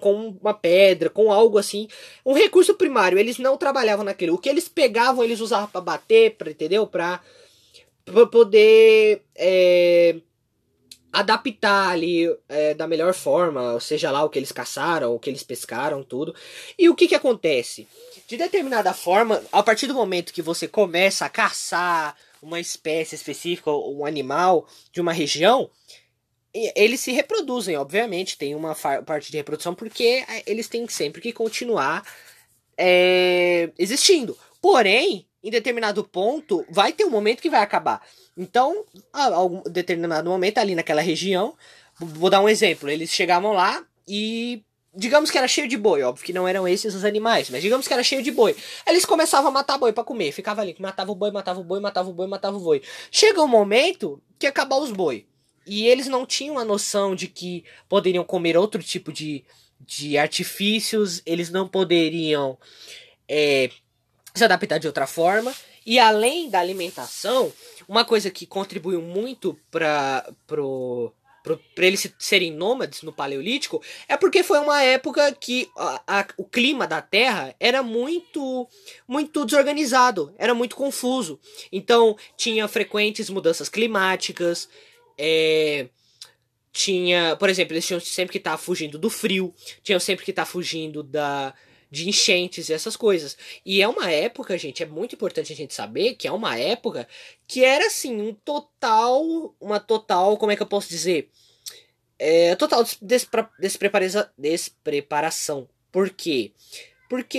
com 0.00 0.36
uma 0.40 0.54
pedra, 0.54 1.10
com 1.10 1.32
algo 1.32 1.58
assim, 1.58 1.88
um 2.24 2.32
recurso 2.32 2.74
primário. 2.74 3.18
Eles 3.18 3.38
não 3.38 3.56
trabalhavam 3.56 4.04
naquilo. 4.04 4.34
O 4.34 4.38
que 4.38 4.48
eles 4.48 4.68
pegavam, 4.68 5.24
eles 5.24 5.40
usavam 5.40 5.68
para 5.68 5.80
bater, 5.80 6.36
para 6.36 6.50
entendeu? 6.50 6.86
Para 6.86 7.20
poder 8.30 9.22
é, 9.34 10.16
adaptar 11.12 11.90
ali 11.90 12.26
é, 12.48 12.74
da 12.74 12.86
melhor 12.86 13.14
forma, 13.14 13.80
seja 13.80 14.10
lá 14.10 14.22
o 14.22 14.28
que 14.28 14.38
eles 14.38 14.52
caçaram, 14.52 15.14
o 15.14 15.18
que 15.18 15.30
eles 15.30 15.42
pescaram, 15.42 16.02
tudo. 16.02 16.34
E 16.78 16.90
o 16.90 16.94
que 16.94 17.08
que 17.08 17.14
acontece? 17.14 17.88
De 18.28 18.36
determinada 18.36 18.92
forma, 18.92 19.42
a 19.50 19.62
partir 19.62 19.86
do 19.86 19.94
momento 19.94 20.32
que 20.32 20.42
você 20.42 20.68
começa 20.68 21.24
a 21.24 21.30
caçar 21.30 22.14
uma 22.42 22.60
espécie 22.60 23.14
específica, 23.14 23.70
um 23.70 24.04
animal 24.04 24.68
de 24.92 25.00
uma 25.00 25.12
região, 25.12 25.70
eles 26.74 27.00
se 27.00 27.12
reproduzem, 27.12 27.76
obviamente, 27.76 28.38
tem 28.38 28.54
uma 28.54 28.74
parte 28.74 29.30
de 29.30 29.36
reprodução, 29.36 29.74
porque 29.74 30.24
é, 30.28 30.42
eles 30.46 30.68
têm 30.68 30.88
sempre 30.88 31.20
que 31.20 31.32
continuar 31.32 32.02
é, 32.76 33.70
existindo. 33.78 34.36
Porém, 34.60 35.26
em 35.42 35.50
determinado 35.50 36.02
ponto, 36.02 36.64
vai 36.70 36.92
ter 36.92 37.04
um 37.04 37.10
momento 37.10 37.42
que 37.42 37.50
vai 37.50 37.60
acabar. 37.60 38.02
Então, 38.36 38.84
a 39.12 39.30
determinado 39.70 40.28
momento, 40.28 40.58
ali 40.58 40.74
naquela 40.74 41.00
região, 41.00 41.54
vou 41.98 42.30
dar 42.30 42.40
um 42.40 42.48
exemplo: 42.48 42.88
eles 42.88 43.10
chegavam 43.10 43.52
lá 43.52 43.84
e. 44.06 44.62
Digamos 44.98 45.30
que 45.30 45.36
era 45.36 45.46
cheio 45.46 45.68
de 45.68 45.76
boi, 45.76 46.02
óbvio 46.02 46.24
que 46.24 46.32
não 46.32 46.48
eram 46.48 46.66
esses 46.66 46.94
os 46.94 47.04
animais, 47.04 47.50
mas 47.50 47.60
digamos 47.60 47.86
que 47.86 47.92
era 47.92 48.02
cheio 48.02 48.22
de 48.22 48.30
boi. 48.30 48.56
Eles 48.86 49.04
começavam 49.04 49.50
a 49.50 49.52
matar 49.52 49.76
boi 49.76 49.92
para 49.92 50.02
comer, 50.02 50.32
ficava 50.32 50.62
ali, 50.62 50.74
matava 50.78 51.12
o 51.12 51.14
boi, 51.14 51.30
matava 51.30 51.60
o 51.60 51.64
boi, 51.64 51.80
matava 51.80 52.08
o 52.08 52.14
boi, 52.14 52.26
matava 52.26 52.56
o 52.56 52.60
boi. 52.60 52.80
Chega 53.10 53.42
um 53.42 53.46
momento 53.46 54.22
que 54.38 54.46
acabou 54.46 54.82
os 54.82 54.90
boi. 54.90 55.26
E 55.66 55.86
eles 55.86 56.06
não 56.06 56.24
tinham 56.24 56.58
a 56.58 56.64
noção 56.64 57.14
de 57.14 57.26
que 57.26 57.64
poderiam 57.88 58.24
comer 58.24 58.56
outro 58.56 58.82
tipo 58.82 59.12
de, 59.12 59.44
de 59.80 60.16
artifícios, 60.16 61.20
eles 61.26 61.50
não 61.50 61.66
poderiam 61.66 62.56
é, 63.28 63.70
se 64.34 64.44
adaptar 64.44 64.78
de 64.78 64.86
outra 64.86 65.06
forma. 65.06 65.52
E 65.84 65.98
além 65.98 66.50
da 66.50 66.60
alimentação, 66.60 67.52
uma 67.88 68.04
coisa 68.04 68.30
que 68.30 68.46
contribuiu 68.46 69.00
muito 69.00 69.58
para 69.70 70.28
pro 70.46 71.12
para 71.76 71.86
eles 71.86 72.12
serem 72.18 72.52
nômades 72.52 73.02
no 73.02 73.12
Paleolítico 73.12 73.80
é 74.08 74.16
porque 74.16 74.42
foi 74.42 74.58
uma 74.58 74.82
época 74.82 75.32
que 75.32 75.70
a, 75.76 76.02
a, 76.04 76.26
o 76.36 76.44
clima 76.44 76.88
da 76.88 77.00
Terra 77.00 77.54
era 77.60 77.84
muito 77.84 78.68
muito 79.06 79.44
desorganizado, 79.44 80.34
era 80.38 80.54
muito 80.54 80.74
confuso. 80.74 81.38
Então 81.70 82.16
tinha 82.36 82.66
frequentes 82.66 83.30
mudanças 83.30 83.68
climáticas, 83.68 84.68
é, 85.18 85.88
tinha, 86.72 87.36
por 87.36 87.48
exemplo, 87.48 87.72
eles 87.72 87.86
tinham 87.86 88.00
sempre 88.00 88.32
que 88.32 88.38
estar 88.38 88.52
tá 88.52 88.58
fugindo 88.58 88.98
do 88.98 89.08
frio, 89.08 89.54
tinham 89.82 89.98
sempre 89.98 90.24
que 90.24 90.30
estar 90.30 90.44
tá 90.44 90.50
fugindo 90.50 91.02
da 91.02 91.54
de 91.90 92.08
enchentes 92.08 92.68
e 92.68 92.72
essas 92.72 92.96
coisas. 92.96 93.36
E 93.64 93.80
é 93.80 93.88
uma 93.88 94.10
época, 94.10 94.58
gente, 94.58 94.82
é 94.82 94.86
muito 94.86 95.14
importante 95.14 95.52
a 95.52 95.56
gente 95.56 95.72
saber 95.72 96.14
que 96.14 96.28
é 96.28 96.32
uma 96.32 96.58
época 96.58 97.08
que 97.46 97.64
era 97.64 97.86
assim, 97.86 98.20
um 98.20 98.34
total, 98.34 99.54
uma 99.60 99.80
total, 99.80 100.36
como 100.36 100.52
é 100.52 100.56
que 100.56 100.62
eu 100.62 100.66
posso 100.66 100.88
dizer? 100.88 101.30
É, 102.18 102.54
total 102.56 102.84
despre, 103.00 103.46
despreparação. 103.58 105.68
Por 105.92 106.10
quê? 106.10 106.52
Porque 106.58 106.95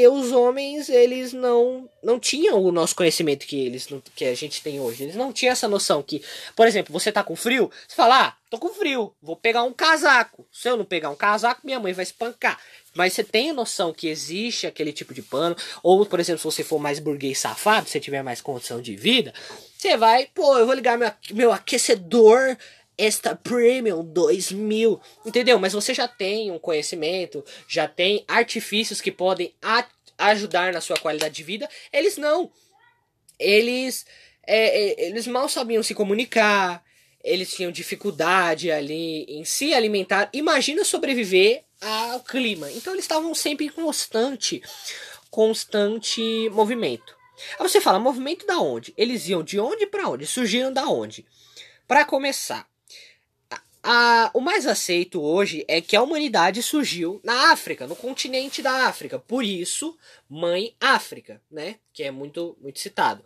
os 0.10 0.32
homens, 0.32 0.90
eles 0.90 1.34
não 1.34 1.90
não 2.04 2.20
tinham 2.20 2.62
o 2.62 2.72
nosso 2.72 2.96
conhecimento 2.96 3.46
que 3.46 3.66
eles 3.66 3.88
que 4.16 4.26
a 4.26 4.36
gente 4.36 4.62
tem 4.62 4.80
hoje. 4.80 5.04
Eles 5.04 5.16
não 5.16 5.34
tinham 5.34 5.52
essa 5.52 5.68
noção 5.68 6.02
que, 6.02 6.22
por 6.56 6.68
exemplo, 6.68 6.94
você 6.94 7.12
tá 7.12 7.24
com 7.24 7.36
frio, 7.36 7.70
você 7.88 7.96
fala: 7.96 8.28
"Ah, 8.28 8.36
tô 8.50 8.58
com 8.58 8.70
frio, 8.70 9.14
vou 9.22 9.36
pegar 9.36 9.64
um 9.64 9.74
casaco". 9.74 10.48
Se 10.52 10.70
eu 10.70 10.78
não 10.78 10.86
pegar 10.86 11.10
um 11.10 11.16
casaco, 11.16 11.62
minha 11.64 11.80
mãe 11.80 11.94
vai 11.94 12.04
espancar. 12.04 12.60
Mas 12.96 13.14
você 13.14 13.24
tem 13.24 13.52
a 13.52 13.54
noção 13.54 13.94
que 13.94 14.08
existe 14.08 14.66
aquele 14.66 14.92
tipo 14.92 15.14
de 15.14 15.22
pano, 15.22 15.56
ou 15.84 16.06
por 16.06 16.20
exemplo, 16.20 16.40
se 16.40 16.46
você 16.46 16.64
for 16.64 16.80
mais 16.80 17.00
burguês 17.00 17.38
safado, 17.40 17.88
se 17.88 18.00
tiver 18.00 18.24
mais 18.24 18.42
condição 18.42 18.82
de 18.82 18.96
vida, 18.96 19.34
você 19.78 19.96
vai, 19.96 20.28
pô, 20.34 20.58
eu 20.58 20.66
vou 20.66 20.74
ligar 20.74 20.98
meu, 20.98 21.12
meu 21.32 21.52
aquecedor 21.52 22.58
esta 22.98 23.36
Premium 23.36 24.04
2000, 24.04 25.00
entendeu? 25.25 25.60
Mas 25.60 25.74
você 25.74 25.94
já 25.94 26.08
tem 26.08 26.50
um 26.51 26.58
conhecimento, 26.58 27.44
já 27.68 27.88
tem 27.88 28.24
artifícios 28.27 29.00
que 29.00 29.12
podem 29.12 29.54
ajudar 30.18 30.74
na 30.74 30.82
sua 30.82 30.98
qualidade 30.98 31.36
de 31.36 31.44
vida. 31.44 31.70
Eles 31.94 32.18
não. 32.18 32.51
Eles, 33.39 34.06
é, 34.46 35.04
é, 35.04 35.08
eles 35.08 35.27
mal 35.27 35.48
sabiam 35.48 35.84
se 35.84 35.94
comunicar, 35.94 36.84
eles 37.24 37.54
tinham 37.54 37.72
dificuldade 37.72 38.72
ali 38.72 39.25
em 39.25 39.46
se 39.46 39.74
alimentar. 39.74 40.30
Imagina 40.34 40.84
sobreviver 40.84 41.63
ao 41.82 42.22
clima. 42.22 42.72
Então 42.72 42.94
eles 42.94 43.04
estavam 43.04 43.36
sempre 43.36 43.68
em 43.68 43.70
constante, 43.70 44.62
constante 45.30 46.50
movimento. 46.50 47.16
Aí 47.60 47.70
você 47.70 47.80
fala, 47.80 48.00
movimento 48.00 48.48
da 48.48 48.58
onde? 48.60 48.94
Eles 48.98 49.27
iam 49.30 49.44
de 49.44 49.60
onde 49.60 49.86
para 49.86 50.10
onde? 50.10 50.25
Surgiram 50.25 50.74
da 50.74 50.88
onde? 50.88 51.24
Para 51.88 52.04
começar, 52.04 52.68
a, 53.89 54.29
o 54.34 54.41
mais 54.41 54.67
aceito 54.67 55.22
hoje 55.22 55.63
é 55.65 55.79
que 55.79 55.96
a 55.96 56.03
humanidade 56.03 56.62
surgiu 56.62 57.22
na 57.24 57.53
África, 57.53 57.88
no 57.88 57.96
continente 57.96 58.62
da 58.62 58.86
África. 58.86 59.17
Por 59.17 59.46
isso, 59.46 59.98
Mãe 60.29 60.75
África, 60.77 61.41
né? 61.50 61.77
Que 61.94 62.03
é 62.03 62.12
muito, 62.12 62.58
muito 62.62 62.79
citado. 62.79 63.24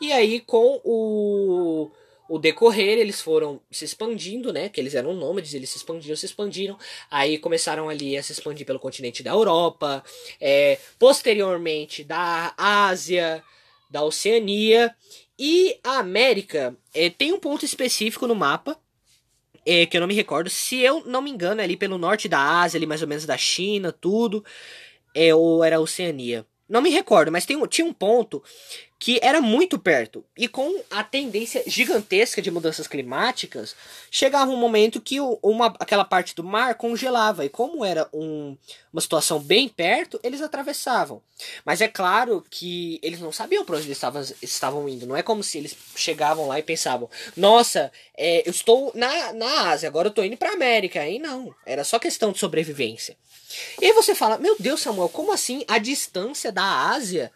E 0.00 0.10
aí, 0.10 0.40
com 0.40 0.80
o, 0.82 1.92
o 2.28 2.38
decorrer, 2.40 2.98
eles 2.98 3.20
foram 3.20 3.60
se 3.70 3.84
expandindo, 3.84 4.52
né? 4.52 4.68
Que 4.68 4.80
eles 4.80 4.96
eram 4.96 5.14
nômades, 5.14 5.54
eles 5.54 5.70
se 5.70 5.76
expandiram, 5.76 6.16
se 6.16 6.26
expandiram. 6.26 6.76
Aí 7.08 7.38
começaram 7.38 7.88
ali 7.88 8.16
a 8.16 8.22
se 8.24 8.32
expandir 8.32 8.66
pelo 8.66 8.80
continente 8.80 9.22
da 9.22 9.30
Europa, 9.30 10.02
é, 10.40 10.76
posteriormente 10.98 12.02
da 12.02 12.52
Ásia, 12.58 13.44
da 13.88 14.02
Oceania. 14.02 14.92
E 15.38 15.78
a 15.84 15.98
América 15.98 16.76
é, 16.92 17.08
tem 17.08 17.32
um 17.32 17.38
ponto 17.38 17.64
específico 17.64 18.26
no 18.26 18.34
mapa 18.34 18.76
é, 19.66 19.86
que 19.86 19.96
eu 19.96 20.00
não 20.00 20.08
me 20.08 20.14
recordo. 20.14 20.50
Se 20.50 20.80
eu 20.80 21.04
não 21.06 21.22
me 21.22 21.30
engano, 21.30 21.60
é 21.60 21.64
ali 21.64 21.76
pelo 21.76 21.98
norte 21.98 22.28
da 22.28 22.60
Ásia, 22.60 22.78
ali 22.78 22.86
mais 22.86 23.02
ou 23.02 23.08
menos 23.08 23.26
da 23.26 23.36
China, 23.36 23.92
tudo. 23.92 24.44
É, 25.14 25.34
ou 25.34 25.64
era 25.64 25.76
a 25.76 25.80
Oceania. 25.80 26.46
Não 26.70 26.80
me 26.80 26.88
recordo, 26.88 27.32
mas 27.32 27.44
tem, 27.44 27.60
tinha 27.66 27.84
um 27.84 27.92
ponto 27.92 28.40
que 28.96 29.18
era 29.22 29.40
muito 29.40 29.78
perto. 29.78 30.22
E 30.36 30.46
com 30.46 30.82
a 30.90 31.02
tendência 31.02 31.64
gigantesca 31.66 32.40
de 32.40 32.50
mudanças 32.50 32.86
climáticas, 32.86 33.74
chegava 34.10 34.52
um 34.52 34.56
momento 34.56 35.00
que 35.00 35.18
uma, 35.42 35.74
aquela 35.80 36.04
parte 36.04 36.34
do 36.34 36.44
mar 36.44 36.74
congelava. 36.76 37.44
E 37.44 37.48
como 37.48 37.82
era 37.82 38.06
um, 38.12 38.56
uma 38.92 39.00
situação 39.00 39.40
bem 39.40 39.68
perto, 39.68 40.20
eles 40.22 40.42
atravessavam. 40.42 41.20
Mas 41.64 41.80
é 41.80 41.88
claro 41.88 42.44
que 42.48 43.00
eles 43.02 43.20
não 43.20 43.32
sabiam 43.32 43.64
para 43.64 43.76
onde 43.76 43.86
eles 43.86 43.96
estavam, 43.96 44.22
estavam 44.42 44.88
indo. 44.88 45.06
Não 45.06 45.16
é 45.16 45.22
como 45.22 45.42
se 45.42 45.56
eles 45.58 45.74
chegavam 45.96 46.46
lá 46.46 46.58
e 46.58 46.62
pensavam: 46.62 47.10
Nossa, 47.34 47.90
é, 48.14 48.46
eu 48.46 48.50
estou 48.50 48.92
na, 48.94 49.32
na 49.32 49.70
Ásia, 49.70 49.88
agora 49.88 50.08
eu 50.08 50.10
estou 50.10 50.24
indo 50.24 50.36
para 50.36 50.52
América. 50.52 51.00
Aí 51.00 51.18
não, 51.18 51.52
era 51.64 51.82
só 51.82 51.98
questão 51.98 52.30
de 52.30 52.38
sobrevivência. 52.38 53.16
E 53.80 53.86
aí 53.86 53.92
você 53.92 54.14
fala: 54.14 54.38
Meu 54.38 54.56
Deus, 54.58 54.80
Samuel, 54.80 55.08
como 55.08 55.32
assim 55.32 55.64
a 55.68 55.78
distância 55.78 56.52
da 56.52 56.90
Ásia? 56.90 57.32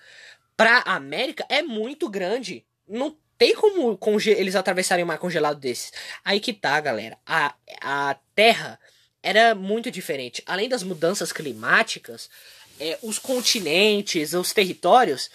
pra 0.56 0.82
América 0.86 1.44
é 1.48 1.62
muito 1.62 2.08
grande. 2.08 2.64
Não 2.88 3.16
tem 3.36 3.54
como 3.54 3.98
eles 4.26 4.54
atravessarem 4.54 5.04
um 5.04 5.08
mar 5.08 5.18
congelado 5.18 5.58
desses. 5.58 5.92
Aí 6.24 6.40
que 6.40 6.52
tá, 6.52 6.80
galera. 6.80 7.18
A, 7.26 7.54
a 7.80 8.16
Terra 8.34 8.78
era 9.22 9.54
muito 9.54 9.90
diferente. 9.90 10.42
Além 10.46 10.68
das 10.68 10.82
mudanças 10.82 11.32
climáticas, 11.32 12.30
é, 12.78 12.98
os 13.02 13.18
continentes, 13.18 14.34
os 14.34 14.52
territórios, 14.52 15.30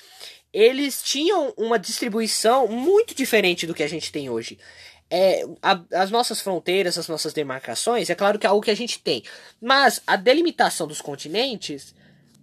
eles 0.53 1.01
tinham 1.01 1.53
uma 1.57 1.77
distribuição 1.77 2.67
muito 2.67 3.13
diferente 3.13 3.67
do 3.67 3.73
que 3.73 3.83
a 3.83 3.89
gente 3.89 4.11
tem 4.11 4.29
hoje. 4.29 4.57
É, 5.09 5.43
a, 5.61 5.81
as 5.93 6.11
nossas 6.11 6.39
fronteiras, 6.39 6.97
as 6.97 7.07
nossas 7.07 7.33
demarcações, 7.33 8.09
é 8.09 8.15
claro 8.15 8.37
que 8.37 8.45
é 8.45 8.49
algo 8.49 8.63
que 8.63 8.71
a 8.71 8.75
gente 8.75 8.99
tem. 8.99 9.23
Mas 9.59 10.01
a 10.05 10.15
delimitação 10.15 10.87
dos 10.87 11.01
continentes 11.01 11.95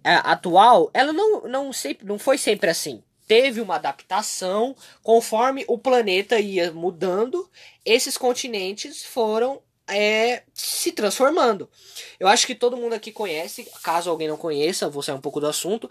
atual, 0.03 0.89
ela 0.93 1.11
não, 1.11 1.41
não, 1.41 1.73
sempre, 1.73 2.05
não 2.05 2.17
foi 2.17 2.37
sempre 2.37 2.69
assim. 2.69 3.03
Teve 3.27 3.59
uma 3.59 3.75
adaptação 3.75 4.75
conforme 5.03 5.65
o 5.67 5.77
planeta 5.77 6.39
ia 6.39 6.71
mudando, 6.71 7.49
esses 7.83 8.17
continentes 8.17 9.03
foram 9.03 9.61
é, 9.87 10.43
se 10.53 10.93
transformando. 10.93 11.69
Eu 12.19 12.27
acho 12.27 12.47
que 12.47 12.55
todo 12.55 12.77
mundo 12.77 12.93
aqui 12.93 13.11
conhece, 13.11 13.69
caso 13.83 14.09
alguém 14.09 14.27
não 14.29 14.37
conheça, 14.37 14.89
vou 14.89 15.03
sair 15.03 15.15
um 15.15 15.21
pouco 15.21 15.41
do 15.41 15.47
assunto. 15.47 15.89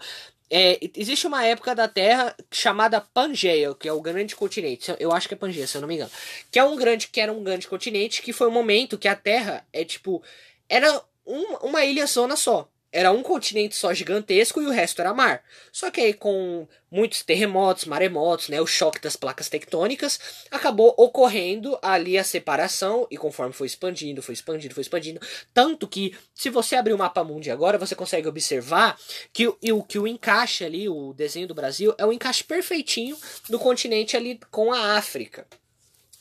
É, 0.49 0.79
existe 0.95 1.27
uma 1.27 1.45
época 1.45 1.75
da 1.75 1.87
Terra 1.87 2.35
chamada 2.51 3.01
Pangeia, 3.01 3.75
que 3.75 3.87
é 3.87 3.93
o 3.93 4.01
grande 4.01 4.35
continente. 4.35 4.95
Eu 4.99 5.11
acho 5.11 5.27
que 5.27 5.33
é 5.33 5.37
Pangeia, 5.37 5.67
se 5.67 5.75
eu 5.75 5.81
não 5.81 5.87
me 5.87 5.95
engano. 5.95 6.11
Que 6.49 6.59
é 6.59 6.63
um 6.63 6.75
grande, 6.75 7.07
que 7.09 7.19
era 7.19 7.33
um 7.33 7.43
grande 7.43 7.67
continente, 7.67 8.21
que 8.21 8.31
foi 8.31 8.47
um 8.47 8.51
momento 8.51 8.97
que 8.97 9.07
a 9.07 9.15
Terra 9.15 9.65
é 9.73 9.83
tipo. 9.83 10.23
Era 10.69 11.01
um, 11.25 11.55
uma 11.67 11.83
ilha 11.83 12.05
zona 12.05 12.35
só 12.35 12.69
era 12.91 13.11
um 13.11 13.21
continente 13.21 13.75
só 13.75 13.93
gigantesco 13.93 14.61
e 14.61 14.65
o 14.65 14.71
resto 14.71 15.01
era 15.01 15.13
mar. 15.13 15.43
Só 15.71 15.91
que 15.91 16.01
aí 16.01 16.13
com 16.13 16.67
muitos 16.89 17.21
terremotos, 17.21 17.85
maremotos, 17.85 18.47
né, 18.49 18.61
o 18.61 18.65
choque 18.67 19.01
das 19.01 19.15
placas 19.15 19.49
tectônicas, 19.49 20.19
acabou 20.49 20.93
ocorrendo 20.97 21.77
ali 21.81 22.17
a 22.17 22.23
separação 22.23 23.05
e 23.11 23.17
conforme 23.17 23.53
foi 23.53 23.67
expandindo, 23.67 24.21
foi 24.21 24.33
expandindo, 24.33 24.73
foi 24.73 24.81
expandindo, 24.81 25.19
tanto 25.53 25.87
que 25.87 26.15
se 26.33 26.49
você 26.49 26.75
abrir 26.75 26.93
o 26.93 26.97
mapa 26.97 27.23
mundi 27.23 27.51
agora, 27.51 27.77
você 27.77 27.93
consegue 27.93 28.27
observar 28.27 28.97
que 29.33 29.47
o 29.47 29.83
que 29.83 29.99
o 29.99 30.07
encaixe 30.07 30.63
ali, 30.63 30.87
o 30.87 31.13
desenho 31.13 31.47
do 31.47 31.53
Brasil 31.53 31.93
é 31.97 32.05
o 32.05 32.13
encaixe 32.13 32.43
perfeitinho 32.43 33.17
do 33.49 33.59
continente 33.59 34.15
ali 34.15 34.39
com 34.49 34.71
a 34.71 34.97
África. 34.97 35.45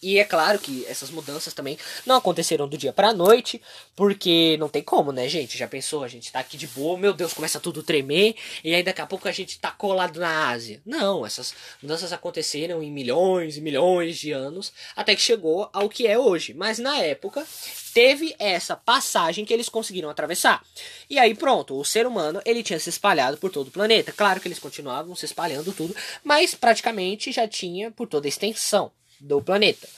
E 0.06 0.20
é 0.20 0.24
claro 0.24 0.60
que 0.60 0.86
essas 0.86 1.10
mudanças 1.10 1.52
também 1.52 1.76
não 2.06 2.14
aconteceram 2.14 2.68
do 2.68 2.78
dia 2.78 2.92
pra 2.92 3.12
noite, 3.12 3.60
porque 3.96 4.56
não 4.56 4.68
tem 4.68 4.80
como, 4.80 5.10
né, 5.10 5.28
gente? 5.28 5.58
Já 5.58 5.66
pensou? 5.66 6.04
A 6.04 6.08
gente 6.08 6.30
tá 6.30 6.38
aqui 6.38 6.56
de 6.56 6.68
boa, 6.68 6.96
meu 6.96 7.12
Deus, 7.12 7.32
começa 7.32 7.58
tudo 7.58 7.82
tremer, 7.82 8.36
e 8.62 8.72
aí 8.72 8.84
daqui 8.84 9.00
a 9.00 9.06
pouco 9.06 9.26
a 9.26 9.32
gente 9.32 9.58
tá 9.58 9.72
colado 9.72 10.20
na 10.20 10.48
Ásia. 10.48 10.80
Não, 10.86 11.26
essas 11.26 11.52
mudanças 11.82 12.12
aconteceram 12.12 12.84
em 12.84 12.88
milhões 12.92 13.56
e 13.56 13.60
milhões 13.60 14.16
de 14.16 14.30
anos, 14.30 14.72
até 14.94 15.12
que 15.12 15.20
chegou 15.20 15.68
ao 15.72 15.88
que 15.88 16.06
é 16.06 16.16
hoje. 16.16 16.54
Mas 16.54 16.78
na 16.78 16.98
época, 16.98 17.44
teve 17.92 18.32
essa 18.38 18.76
passagem 18.76 19.44
que 19.44 19.52
eles 19.52 19.68
conseguiram 19.68 20.08
atravessar. 20.08 20.64
E 21.10 21.18
aí 21.18 21.34
pronto, 21.34 21.76
o 21.76 21.84
ser 21.84 22.06
humano 22.06 22.40
ele 22.46 22.62
tinha 22.62 22.78
se 22.78 22.90
espalhado 22.90 23.38
por 23.38 23.50
todo 23.50 23.66
o 23.66 23.72
planeta. 23.72 24.12
Claro 24.12 24.40
que 24.40 24.46
eles 24.46 24.60
continuavam 24.60 25.16
se 25.16 25.24
espalhando 25.24 25.72
tudo, 25.72 25.96
mas 26.22 26.54
praticamente 26.54 27.32
já 27.32 27.48
tinha 27.48 27.90
por 27.90 28.06
toda 28.06 28.28
a 28.28 28.30
extensão 28.30 28.92
do 29.20 29.42
planeta. 29.42 29.88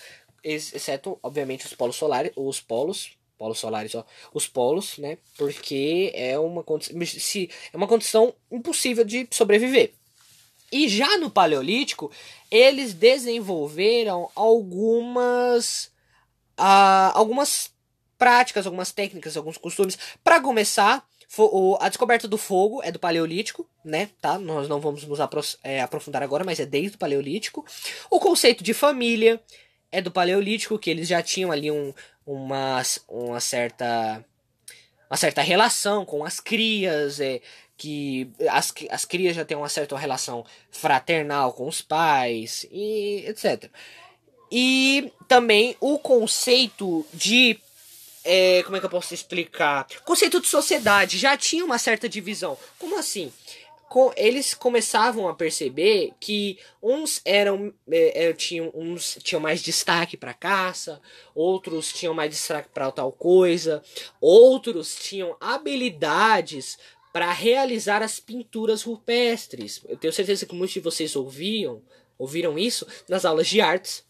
Exceto, 0.43 1.19
obviamente, 1.23 1.67
os 1.67 1.75
polos 1.75 1.97
solares, 1.97 2.33
os 2.37 2.61
polos, 2.61 3.11
polos 3.37 3.59
solares, 3.59 3.95
ó, 3.95 4.05
os 4.33 4.47
polos, 4.47 4.99
né? 4.99 5.19
Porque 5.37 6.13
é 6.15 6.39
uma, 6.39 6.65
se, 7.05 7.51
é 7.73 7.77
uma 7.77 7.89
condição 7.89 8.35
impossível 8.51 9.05
de 9.05 9.29
sobreviver. 9.31 9.93
E 10.71 10.89
já 10.89 11.17
no 11.19 11.31
Paleolítico, 11.31 12.11
eles 12.51 12.93
desenvolveram 12.93 14.31
algumas 14.35 15.91
uh, 16.59 17.13
algumas 17.15 17.71
práticas, 18.19 18.67
algumas 18.67 18.93
técnicas, 18.93 19.37
alguns 19.37 19.57
costumes. 19.57 19.97
Para 20.23 20.41
começar, 20.41 21.07
a 21.81 21.89
descoberta 21.89 22.27
do 22.27 22.39
fogo 22.39 22.83
é 22.83 22.91
do 22.91 22.99
Paleolítico, 22.99 23.69
né? 23.85 24.11
Tá? 24.21 24.39
Nós 24.39 24.69
não 24.69 24.81
vamos 24.81 25.05
nos 25.05 25.19
é, 25.63 25.81
aprofundar 25.81 26.23
agora, 26.23 26.45
mas 26.45 26.59
é 26.59 26.67
desde 26.67 26.97
o 26.97 26.99
Paleolítico. 26.99 27.65
O 28.11 28.19
conceito 28.19 28.65
de 28.65 28.73
família 28.73 29.41
é 29.93 30.01
do 30.01 30.11
Paleolítico, 30.11 30.79
que 30.79 30.91
eles 30.91 31.09
já 31.09 31.23
tinham 31.23 31.53
ali 31.53 31.71
um, 31.71 31.93
uma, 32.27 32.83
uma 33.09 33.41
certa 33.41 34.25
uma 35.11 35.17
certa 35.17 35.41
relação 35.41 36.05
com 36.05 36.25
as 36.25 36.39
crias, 36.39 37.19
é, 37.19 37.41
que 37.77 38.31
as, 38.51 38.75
as 38.91 39.05
crias 39.05 39.35
já 39.35 39.45
têm 39.45 39.57
uma 39.57 39.69
certa 39.69 39.97
relação 39.97 40.45
fraternal 40.71 41.53
com 41.53 41.67
os 41.67 41.81
pais, 41.81 42.67
e 42.71 43.25
etc. 43.27 43.71
E 44.51 45.13
também 45.27 45.77
o 45.81 45.99
conceito 45.99 47.07
de 47.13 47.59
é, 48.31 48.63
como 48.63 48.77
é 48.77 48.81
que 48.81 48.85
eu 48.85 48.91
posso 48.91 49.15
explicar? 49.15 49.87
Conceito 50.05 50.39
de 50.39 50.47
sociedade 50.47 51.17
já 51.17 51.35
tinha 51.35 51.65
uma 51.65 51.79
certa 51.79 52.07
divisão. 52.07 52.59
Como 52.79 52.99
assim? 52.99 53.33
Eles 54.19 54.53
começavam 54.53 55.27
a 55.29 55.35
perceber 55.35 56.13
que 56.21 56.59
uns 56.83 57.23
eram 57.25 57.73
é, 57.91 58.27
é 58.27 58.33
tinham 58.35 58.71
uns 58.75 59.17
tinham 59.23 59.41
mais 59.41 59.63
destaque 59.63 60.15
para 60.15 60.35
caça, 60.35 61.01
outros 61.35 61.91
tinham 61.91 62.13
mais 62.13 62.31
destaque 62.31 62.69
para 62.69 62.93
tal 62.93 63.11
coisa, 63.11 63.83
outros 64.21 64.95
tinham 64.95 65.35
habilidades 65.41 66.79
para 67.15 67.33
realizar 67.33 68.03
as 68.03 68.21
pinturas 68.21 68.83
rupestres. 68.83 69.81
Eu 69.89 69.97
tenho 69.97 70.13
certeza 70.13 70.45
que 70.45 70.55
muitos 70.55 70.75
de 70.75 70.81
vocês 70.81 71.17
ouviam, 71.17 71.81
ouviram 72.19 72.59
isso 72.59 72.87
nas 73.09 73.25
aulas 73.25 73.49
de 73.49 73.63
artes 73.63 74.07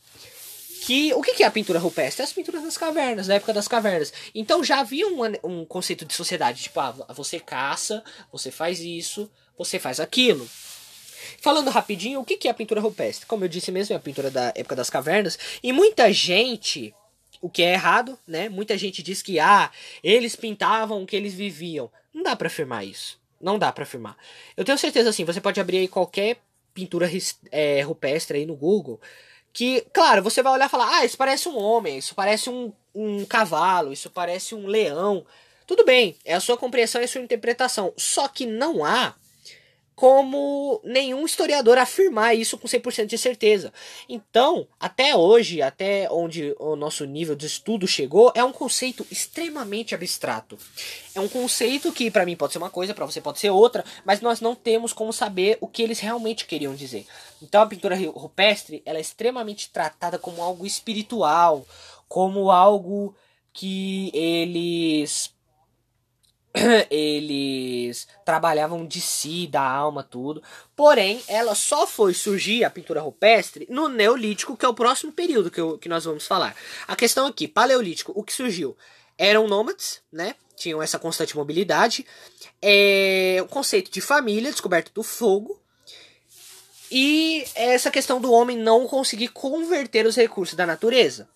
que 0.84 1.12
o 1.14 1.22
que 1.22 1.42
é 1.42 1.46
a 1.46 1.50
pintura 1.50 1.78
rupestre? 1.78 2.22
É 2.22 2.24
as 2.24 2.32
pinturas 2.32 2.62
das 2.62 2.76
cavernas, 2.78 3.26
da 3.26 3.34
época 3.34 3.52
das 3.52 3.68
cavernas. 3.68 4.12
Então 4.34 4.62
já 4.62 4.80
havia 4.80 5.06
um, 5.06 5.20
um 5.44 5.64
conceito 5.64 6.04
de 6.04 6.14
sociedade, 6.14 6.62
tipo, 6.62 6.80
ah, 6.80 6.92
você 7.10 7.40
caça, 7.40 8.02
você 8.32 8.50
faz 8.50 8.80
isso, 8.80 9.30
você 9.56 9.78
faz 9.78 10.00
aquilo. 10.00 10.48
Falando 11.40 11.70
rapidinho, 11.70 12.20
o 12.20 12.24
que 12.24 12.48
é 12.48 12.50
a 12.50 12.54
pintura 12.54 12.80
rupestre? 12.80 13.26
Como 13.26 13.44
eu 13.44 13.48
disse 13.48 13.70
mesmo, 13.70 13.92
é 13.92 13.96
a 13.96 14.00
pintura 14.00 14.30
da 14.30 14.52
época 14.54 14.76
das 14.76 14.88
cavernas. 14.90 15.38
E 15.62 15.72
muita 15.72 16.12
gente, 16.12 16.94
o 17.40 17.50
que 17.50 17.62
é 17.62 17.74
errado, 17.74 18.18
né? 18.26 18.48
Muita 18.48 18.78
gente 18.78 19.02
diz 19.02 19.20
que, 19.22 19.38
ah, 19.38 19.70
eles 20.02 20.34
pintavam 20.34 21.02
o 21.02 21.06
que 21.06 21.16
eles 21.16 21.34
viviam. 21.34 21.90
Não 22.12 22.22
dá 22.22 22.34
para 22.34 22.46
afirmar 22.48 22.84
isso. 22.84 23.18
Não 23.40 23.58
dá 23.58 23.72
para 23.72 23.84
afirmar. 23.84 24.16
Eu 24.56 24.64
tenho 24.64 24.78
certeza, 24.78 25.10
assim, 25.10 25.24
você 25.24 25.40
pode 25.40 25.60
abrir 25.60 25.78
aí 25.78 25.88
qualquer 25.88 26.38
pintura 26.74 27.10
é, 27.50 27.82
rupestre 27.82 28.38
aí 28.38 28.46
no 28.46 28.56
Google 28.56 29.00
que, 29.58 29.84
claro, 29.92 30.22
você 30.22 30.40
vai 30.40 30.52
olhar 30.52 30.66
e 30.66 30.68
falar: 30.68 30.88
ah, 30.88 31.04
isso 31.04 31.16
parece 31.16 31.48
um 31.48 31.58
homem, 31.58 31.98
isso 31.98 32.14
parece 32.14 32.48
um, 32.48 32.72
um 32.94 33.24
cavalo, 33.24 33.92
isso 33.92 34.08
parece 34.08 34.54
um 34.54 34.68
leão. 34.68 35.26
Tudo 35.66 35.84
bem, 35.84 36.16
é 36.24 36.34
a 36.34 36.38
sua 36.38 36.56
compreensão 36.56 37.00
e 37.00 37.04
a 37.04 37.08
sua 37.08 37.20
interpretação. 37.20 37.92
Só 37.96 38.28
que 38.28 38.46
não 38.46 38.84
há 38.84 39.16
como 39.98 40.80
nenhum 40.84 41.26
historiador 41.26 41.76
afirmar 41.76 42.32
isso 42.32 42.56
com 42.56 42.68
100% 42.68 43.06
de 43.06 43.18
certeza. 43.18 43.72
Então, 44.08 44.68
até 44.78 45.16
hoje, 45.16 45.60
até 45.60 46.06
onde 46.08 46.54
o 46.60 46.76
nosso 46.76 47.04
nível 47.04 47.34
de 47.34 47.46
estudo 47.46 47.84
chegou, 47.84 48.30
é 48.32 48.44
um 48.44 48.52
conceito 48.52 49.04
extremamente 49.10 49.96
abstrato. 49.96 50.56
É 51.16 51.20
um 51.20 51.26
conceito 51.26 51.90
que 51.90 52.12
para 52.12 52.24
mim 52.24 52.36
pode 52.36 52.52
ser 52.52 52.60
uma 52.60 52.70
coisa, 52.70 52.94
para 52.94 53.06
você 53.06 53.20
pode 53.20 53.40
ser 53.40 53.50
outra, 53.50 53.84
mas 54.04 54.20
nós 54.20 54.40
não 54.40 54.54
temos 54.54 54.92
como 54.92 55.12
saber 55.12 55.58
o 55.60 55.66
que 55.66 55.82
eles 55.82 55.98
realmente 55.98 56.46
queriam 56.46 56.76
dizer. 56.76 57.04
Então, 57.42 57.60
a 57.60 57.66
pintura 57.66 57.96
rupestre, 57.96 58.80
ela 58.86 58.98
é 58.98 59.00
extremamente 59.00 59.68
tratada 59.68 60.16
como 60.16 60.40
algo 60.40 60.64
espiritual, 60.64 61.66
como 62.06 62.52
algo 62.52 63.16
que 63.52 64.12
eles 64.14 65.36
eles 66.90 68.06
trabalhavam 68.24 68.86
de 68.86 69.00
si, 69.00 69.46
da 69.46 69.62
alma, 69.62 70.02
tudo. 70.02 70.42
Porém, 70.74 71.22
ela 71.28 71.54
só 71.54 71.86
foi 71.86 72.14
surgir, 72.14 72.64
a 72.64 72.70
pintura 72.70 73.00
rupestre, 73.00 73.66
no 73.70 73.88
Neolítico, 73.88 74.56
que 74.56 74.64
é 74.64 74.68
o 74.68 74.74
próximo 74.74 75.12
período 75.12 75.50
que, 75.50 75.60
eu, 75.60 75.78
que 75.78 75.88
nós 75.88 76.04
vamos 76.04 76.26
falar. 76.26 76.54
A 76.86 76.96
questão 76.96 77.26
aqui, 77.26 77.46
Paleolítico, 77.46 78.12
o 78.14 78.22
que 78.22 78.32
surgiu? 78.32 78.76
Eram 79.16 79.48
nômades, 79.48 80.00
né? 80.12 80.34
Tinham 80.56 80.82
essa 80.82 80.98
constante 80.98 81.36
mobilidade. 81.36 82.06
É, 82.60 83.38
o 83.42 83.48
conceito 83.48 83.90
de 83.90 84.00
família, 84.00 84.50
descoberta 84.50 84.90
do 84.94 85.02
fogo. 85.02 85.60
E 86.90 87.44
essa 87.54 87.90
questão 87.90 88.20
do 88.20 88.32
homem 88.32 88.56
não 88.56 88.86
conseguir 88.86 89.28
converter 89.28 90.06
os 90.06 90.16
recursos 90.16 90.56
da 90.56 90.66
natureza. 90.66 91.28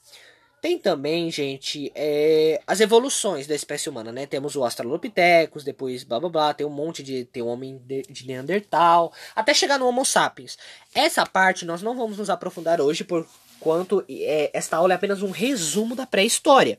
Tem 0.63 0.79
também, 0.79 1.29
gente, 1.29 1.91
é, 1.93 2.63
as 2.69 2.79
evoluções 2.79 3.49
da 3.49 3.55
espécie 3.55 3.89
humana, 3.89 4.13
né? 4.13 4.27
Temos 4.27 4.55
o 4.55 4.63
Australopithecus, 4.63 5.65
depois 5.65 6.05
blá 6.05 6.21
blá 6.21 6.29
blá, 6.29 6.55
tem 6.55 6.65
um 6.65 6.71
monte 6.71 7.03
de. 7.03 7.25
Tem 7.25 7.43
o 7.43 7.49
homem 7.49 7.83
de, 7.85 8.03
de 8.03 8.29
Neandertal, 8.29 9.13
até 9.35 9.53
chegar 9.53 9.77
no 9.77 9.89
Homo 9.89 10.05
sapiens. 10.05 10.57
Essa 10.95 11.27
parte 11.27 11.65
nós 11.65 11.83
não 11.83 11.97
vamos 11.97 12.17
nos 12.17 12.31
aprofundar 12.31 12.81
hoje, 12.81 13.03
por 13.03 13.27
quanto 13.59 14.05
é, 14.09 14.53
esta 14.55 14.77
aula 14.77 14.93
é 14.93 14.97
apenas 14.97 15.21
um 15.21 15.33
resumo 15.33 15.97
da 15.97 16.07
pré-história. 16.07 16.79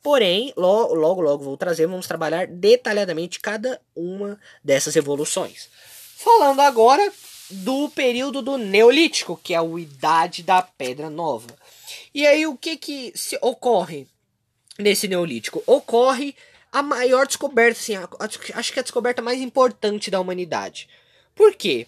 Porém, 0.00 0.52
logo, 0.56 0.94
logo 0.94 1.38
vou 1.38 1.56
trazer, 1.56 1.88
vamos 1.88 2.06
trabalhar 2.06 2.46
detalhadamente 2.46 3.40
cada 3.40 3.80
uma 3.96 4.38
dessas 4.62 4.94
evoluções. 4.94 5.68
Falando 6.16 6.60
agora 6.60 7.12
do 7.50 7.88
período 7.88 8.42
do 8.42 8.56
Neolítico, 8.56 9.40
que 9.42 9.54
é 9.54 9.58
a 9.58 9.64
Idade 9.64 10.44
da 10.44 10.62
Pedra 10.62 11.10
Nova. 11.10 11.57
E 12.18 12.26
aí 12.26 12.48
o 12.48 12.56
que 12.56 12.76
que 12.76 13.14
ocorre 13.40 14.08
nesse 14.76 15.06
Neolítico? 15.06 15.62
Ocorre 15.64 16.34
a 16.72 16.82
maior 16.82 17.28
descoberta, 17.28 17.78
assim, 17.78 17.94
a, 17.94 18.08
a, 18.18 18.58
acho 18.58 18.72
que 18.72 18.80
a 18.80 18.82
descoberta 18.82 19.22
mais 19.22 19.40
importante 19.40 20.10
da 20.10 20.18
humanidade. 20.18 20.88
Por 21.32 21.54
quê? 21.54 21.86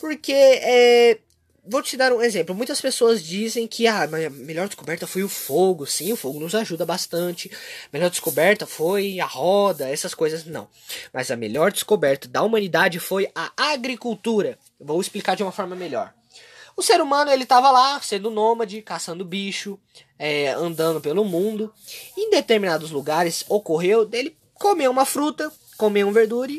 Porque 0.00 0.32
é, 0.32 1.18
vou 1.62 1.82
te 1.82 1.94
dar 1.94 2.10
um 2.10 2.22
exemplo. 2.22 2.54
Muitas 2.54 2.80
pessoas 2.80 3.22
dizem 3.22 3.66
que 3.66 3.86
ah, 3.86 4.04
a 4.04 4.30
melhor 4.30 4.66
descoberta 4.66 5.06
foi 5.06 5.22
o 5.22 5.28
fogo. 5.28 5.84
Sim, 5.84 6.10
o 6.10 6.16
fogo 6.16 6.40
nos 6.40 6.54
ajuda 6.54 6.86
bastante. 6.86 7.50
A 7.52 7.88
melhor 7.92 8.08
descoberta 8.08 8.66
foi 8.66 9.20
a 9.20 9.26
roda, 9.26 9.90
essas 9.90 10.14
coisas 10.14 10.46
não. 10.46 10.70
Mas 11.12 11.30
a 11.30 11.36
melhor 11.36 11.70
descoberta 11.70 12.26
da 12.26 12.42
humanidade 12.42 12.98
foi 12.98 13.30
a 13.34 13.52
agricultura. 13.58 14.58
Vou 14.80 14.98
explicar 15.02 15.36
de 15.36 15.42
uma 15.42 15.52
forma 15.52 15.76
melhor. 15.76 16.15
O 16.76 16.82
ser 16.82 17.00
humano 17.00 17.30
ele 17.30 17.44
estava 17.44 17.70
lá, 17.70 17.98
sendo 18.02 18.30
nômade, 18.30 18.82
caçando 18.82 19.24
bicho, 19.24 19.78
é, 20.18 20.50
andando 20.50 21.00
pelo 21.00 21.24
mundo. 21.24 21.72
Em 22.14 22.28
determinados 22.28 22.90
lugares 22.90 23.46
ocorreu 23.48 24.04
dele 24.04 24.36
comer 24.52 24.88
uma 24.88 25.06
fruta, 25.06 25.50
comer 25.78 26.04
um 26.04 26.12
verdura, 26.12 26.52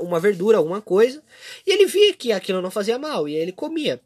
uma 0.00 0.18
verdura, 0.18 0.58
alguma 0.58 0.80
coisa, 0.80 1.22
e 1.64 1.72
ele 1.72 1.86
via 1.86 2.12
que 2.12 2.32
aquilo 2.32 2.60
não 2.60 2.72
fazia 2.72 2.98
mal 2.98 3.28
e 3.28 3.34
ele 3.34 3.52
comia. 3.52 4.00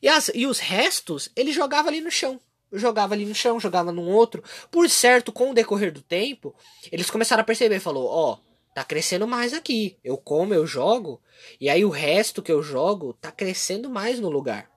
E, 0.00 0.08
as, 0.08 0.30
e 0.34 0.46
os 0.46 0.60
restos 0.60 1.28
ele 1.34 1.52
jogava 1.52 1.88
ali 1.88 2.00
no 2.00 2.10
chão. 2.10 2.40
Jogava 2.72 3.14
ali 3.14 3.26
no 3.26 3.34
chão, 3.34 3.58
jogava 3.58 3.90
num 3.90 4.08
outro. 4.08 4.42
Por 4.70 4.88
certo, 4.88 5.32
com 5.32 5.50
o 5.50 5.54
decorrer 5.54 5.92
do 5.92 6.00
tempo, 6.00 6.54
eles 6.90 7.10
começaram 7.10 7.42
a 7.42 7.44
perceber, 7.44 7.80
falou, 7.80 8.06
ó, 8.06 8.32
oh, 8.32 8.38
tá 8.72 8.82
crescendo 8.82 9.26
mais 9.26 9.52
aqui. 9.52 9.96
Eu 10.02 10.16
como, 10.16 10.54
eu 10.54 10.66
jogo, 10.66 11.20
e 11.60 11.68
aí 11.68 11.84
o 11.84 11.90
resto 11.90 12.40
que 12.40 12.52
eu 12.52 12.62
jogo 12.62 13.12
tá 13.14 13.30
crescendo 13.30 13.90
mais 13.90 14.18
no 14.18 14.30
lugar. 14.30 14.71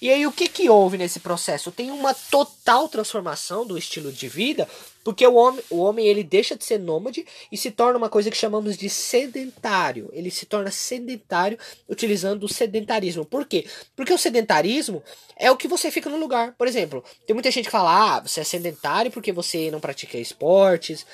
E 0.00 0.10
aí 0.10 0.26
o 0.26 0.32
que 0.32 0.48
que 0.48 0.68
houve 0.68 0.98
nesse 0.98 1.20
processo? 1.20 1.72
Tem 1.72 1.90
uma 1.90 2.12
total 2.12 2.88
transformação 2.88 3.66
do 3.66 3.78
estilo 3.78 4.12
de 4.12 4.28
vida, 4.28 4.68
porque 5.02 5.26
o 5.26 5.34
homem, 5.34 5.62
o 5.70 5.78
homem 5.78 6.06
ele 6.06 6.22
deixa 6.22 6.56
de 6.56 6.64
ser 6.64 6.78
nômade 6.78 7.26
e 7.50 7.56
se 7.56 7.70
torna 7.70 7.98
uma 7.98 8.08
coisa 8.08 8.30
que 8.30 8.36
chamamos 8.36 8.76
de 8.76 8.90
sedentário. 8.90 10.10
Ele 10.12 10.30
se 10.30 10.46
torna 10.46 10.70
sedentário 10.70 11.58
utilizando 11.88 12.44
o 12.44 12.48
sedentarismo. 12.48 13.24
Por 13.24 13.46
quê? 13.46 13.66
Porque 13.96 14.12
o 14.12 14.18
sedentarismo 14.18 15.02
é 15.36 15.50
o 15.50 15.56
que 15.56 15.68
você 15.68 15.90
fica 15.90 16.10
no 16.10 16.18
lugar. 16.18 16.54
Por 16.56 16.66
exemplo, 16.66 17.02
tem 17.26 17.34
muita 17.34 17.50
gente 17.50 17.66
que 17.66 17.70
fala: 17.70 18.16
"Ah, 18.16 18.20
você 18.20 18.40
é 18.40 18.44
sedentário 18.44 19.10
porque 19.10 19.32
você 19.32 19.70
não 19.70 19.80
pratica 19.80 20.18
esportes, 20.18 21.06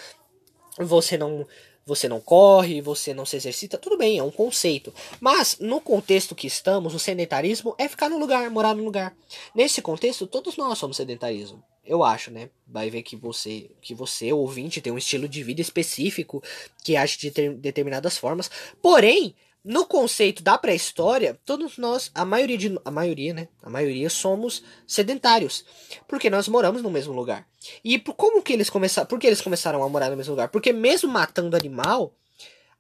você 0.79 1.17
não 1.17 1.47
você 1.85 2.09
não 2.09 2.21
corre, 2.21 2.81
você 2.81 3.13
não 3.13 3.27
se 3.27 3.37
exercita, 3.37 3.79
tudo 3.79 3.97
bem, 3.97 4.19
é 4.19 4.23
um 4.23 4.31
conceito. 4.31 4.93
Mas 5.21 5.57
no 5.59 5.81
contexto 5.81 6.35
que 6.35 6.47
estamos, 6.47 6.95
o 6.95 6.99
sedentarismo 6.99 7.75
é 7.79 7.89
ficar 7.89 8.09
no 8.09 8.19
lugar, 8.19 8.49
morar 8.51 8.75
no 8.75 8.85
lugar. 8.85 9.17
Nesse 9.55 9.83
contexto, 9.83 10.27
todos 10.27 10.57
nós 10.57 10.79
somos 10.79 10.97
sedentarismo. 10.97 11.63
Eu 11.85 12.05
acho, 12.05 12.31
né? 12.31 12.51
Vai 12.67 12.91
ver 12.91 13.03
que 13.03 13.17
você, 13.17 13.71
que 13.81 13.95
você, 13.95 14.33
ouvinte, 14.33 14.81
tem 14.81 14.93
um 14.93 14.99
estilo 14.99 15.29
de 15.29 15.43
vida 15.43 15.61
específico 15.61 16.43
que 16.85 16.97
age 16.97 17.19
de 17.19 17.31
ter, 17.31 17.55
determinadas 17.55 18.17
formas. 18.17 18.51
Porém, 18.81 19.35
no 19.65 19.85
conceito 19.85 20.43
da 20.43 20.57
pré-história, 20.57 21.39
todos 21.45 21.77
nós, 21.77 22.11
a 22.15 22.25
maioria 22.25 22.57
de, 22.57 22.79
a 22.85 22.91
maioria, 22.91 23.35
né? 23.35 23.49
A 23.63 23.69
maioria 23.69 24.09
somos 24.09 24.63
sedentários, 24.87 25.65
porque 26.09 26.31
nós 26.31 26.49
moramos 26.49 26.83
no 26.83 26.91
mesmo 26.91 27.13
lugar. 27.13 27.47
E 27.85 27.99
por, 27.99 28.15
como 28.15 28.43
que 28.43 28.53
eles 28.53 28.71
começaram, 28.71 29.07
por 29.07 29.19
que 29.19 29.27
eles 29.27 29.41
começaram 29.41 29.83
a 29.83 29.89
morar 29.89 30.11
no 30.11 30.17
mesmo 30.17 30.33
lugar? 30.33 30.49
Porque 30.49 30.73
mesmo 30.73 31.11
matando 31.11 31.57
animal, 31.57 32.15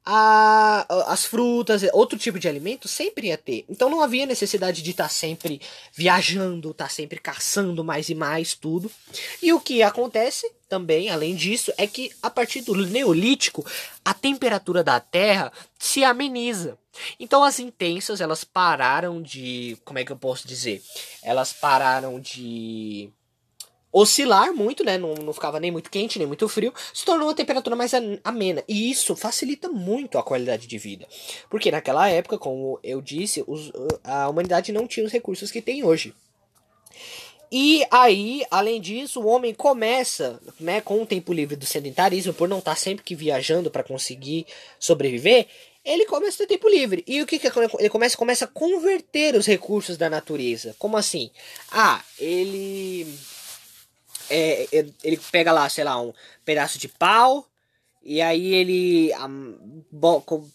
a, 0.04 0.86
as 1.12 1.24
frutas, 1.24 1.82
outro 1.92 2.18
tipo 2.18 2.38
de 2.38 2.48
alimento, 2.48 2.88
sempre 2.88 3.28
ia 3.28 3.38
ter. 3.38 3.64
Então 3.68 3.90
não 3.90 4.00
havia 4.00 4.26
necessidade 4.26 4.82
de 4.82 4.90
estar 4.90 5.04
tá 5.04 5.08
sempre 5.08 5.60
viajando, 5.92 6.70
estar 6.70 6.84
tá 6.84 6.90
sempre 6.90 7.18
caçando 7.18 7.84
mais 7.84 8.08
e 8.08 8.14
mais 8.14 8.54
tudo. 8.54 8.90
E 9.42 9.52
o 9.52 9.60
que 9.60 9.82
acontece 9.82 10.50
também, 10.68 11.10
além 11.10 11.34
disso, 11.34 11.72
é 11.76 11.86
que 11.86 12.12
a 12.22 12.30
partir 12.30 12.62
do 12.62 12.74
Neolítico, 12.74 13.66
a 14.04 14.14
temperatura 14.14 14.82
da 14.84 15.00
Terra 15.00 15.52
se 15.78 16.04
ameniza. 16.04 16.78
Então 17.18 17.44
as 17.44 17.58
intensas, 17.58 18.20
elas 18.20 18.44
pararam 18.44 19.22
de, 19.22 19.76
como 19.84 19.98
é 19.98 20.04
que 20.04 20.12
eu 20.12 20.16
posso 20.16 20.46
dizer? 20.46 20.82
Elas 21.22 21.52
pararam 21.52 22.20
de 22.20 23.10
oscilar 23.92 24.52
muito, 24.54 24.84
né? 24.84 24.96
Não, 24.98 25.14
não 25.14 25.32
ficava 25.32 25.58
nem 25.58 25.70
muito 25.70 25.90
quente, 25.90 26.18
nem 26.18 26.26
muito 26.26 26.48
frio, 26.48 26.72
se 26.92 27.04
tornou 27.04 27.28
uma 27.28 27.34
temperatura 27.34 27.74
mais 27.74 27.92
amena. 28.24 28.62
E 28.68 28.90
isso 28.90 29.16
facilita 29.16 29.68
muito 29.68 30.18
a 30.18 30.22
qualidade 30.22 30.66
de 30.66 30.78
vida. 30.78 31.06
Porque 31.48 31.70
naquela 31.70 32.08
época, 32.08 32.38
como 32.38 32.78
eu 32.82 33.00
disse, 33.00 33.44
os, 33.46 33.72
a 34.04 34.28
humanidade 34.28 34.72
não 34.72 34.86
tinha 34.86 35.04
os 35.04 35.12
recursos 35.12 35.50
que 35.50 35.60
tem 35.60 35.84
hoje. 35.84 36.14
E 37.52 37.84
aí, 37.90 38.44
além 38.48 38.80
disso, 38.80 39.20
o 39.20 39.26
homem 39.26 39.52
começa, 39.52 40.40
né, 40.60 40.80
com 40.80 41.02
o 41.02 41.06
tempo 41.06 41.32
livre 41.32 41.56
do 41.56 41.66
sedentarismo, 41.66 42.32
por 42.32 42.48
não 42.48 42.60
estar 42.60 42.72
tá 42.72 42.76
sempre 42.76 43.04
que 43.04 43.16
viajando 43.16 43.72
para 43.72 43.82
conseguir 43.82 44.46
sobreviver, 44.78 45.48
ele 45.84 46.06
começa 46.06 46.36
a 46.36 46.46
ter 46.46 46.54
tempo 46.54 46.68
livre. 46.68 47.02
E 47.08 47.20
o 47.20 47.26
que, 47.26 47.40
que 47.40 47.48
ele 47.78 47.88
começa? 47.88 48.16
Começa 48.16 48.44
a 48.44 48.48
converter 48.48 49.34
os 49.34 49.46
recursos 49.46 49.96
da 49.96 50.08
natureza. 50.08 50.76
Como 50.78 50.96
assim? 50.96 51.30
Ah, 51.72 52.00
ele 52.20 53.06
é, 54.30 54.68
é, 54.72 54.86
ele 55.02 55.20
pega 55.30 55.52
lá, 55.52 55.68
sei 55.68 55.84
lá, 55.84 56.00
um 56.00 56.12
pedaço 56.44 56.78
de 56.78 56.88
pau, 56.88 57.46
e 58.02 58.22
aí 58.22 58.54
ele 58.54 59.12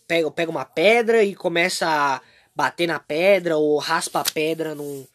pega, 0.08 0.32
pega 0.32 0.52
uma 0.52 0.66
pedra 0.66 1.24
e 1.24 1.36
começa 1.36 1.88
a 1.88 2.22
bater 2.56 2.88
na 2.88 3.00
pedra, 3.00 3.58
ou 3.58 3.78
raspa 3.78 4.22
a 4.22 4.24
pedra 4.24 4.74
num, 4.74 5.06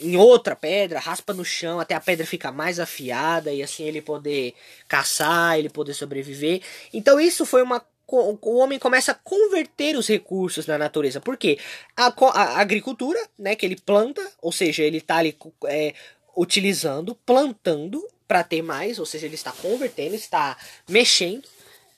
em 0.00 0.16
outra 0.16 0.54
pedra, 0.54 0.98
raspa 0.98 1.32
no 1.32 1.44
chão 1.44 1.80
até 1.80 1.94
a 1.94 2.00
pedra 2.00 2.26
ficar 2.26 2.52
mais 2.52 2.78
afiada 2.78 3.52
e 3.52 3.62
assim 3.62 3.84
ele 3.84 4.02
poder 4.02 4.54
caçar, 4.88 5.58
ele 5.58 5.68
poder 5.68 5.94
sobreviver. 5.94 6.62
Então 6.92 7.18
isso 7.18 7.44
foi 7.46 7.62
uma 7.62 7.84
o 8.06 8.58
homem 8.58 8.78
começa 8.78 9.12
a 9.12 9.14
converter 9.14 9.96
os 9.96 10.06
recursos 10.06 10.66
da 10.66 10.76
natureza. 10.76 11.20
Por 11.20 11.36
quê? 11.36 11.58
A, 11.96 12.12
a 12.32 12.60
agricultura, 12.60 13.18
né, 13.38 13.56
que 13.56 13.64
ele 13.64 13.76
planta, 13.76 14.22
ou 14.42 14.52
seja, 14.52 14.82
ele 14.82 14.98
está 14.98 15.16
ali 15.16 15.36
é, 15.66 15.94
utilizando, 16.36 17.14
plantando 17.26 18.06
para 18.26 18.42
ter 18.42 18.62
mais, 18.62 18.98
ou 18.98 19.06
seja, 19.06 19.26
ele 19.26 19.34
está 19.34 19.52
convertendo, 19.52 20.14
está 20.14 20.56
mexendo. 20.88 21.48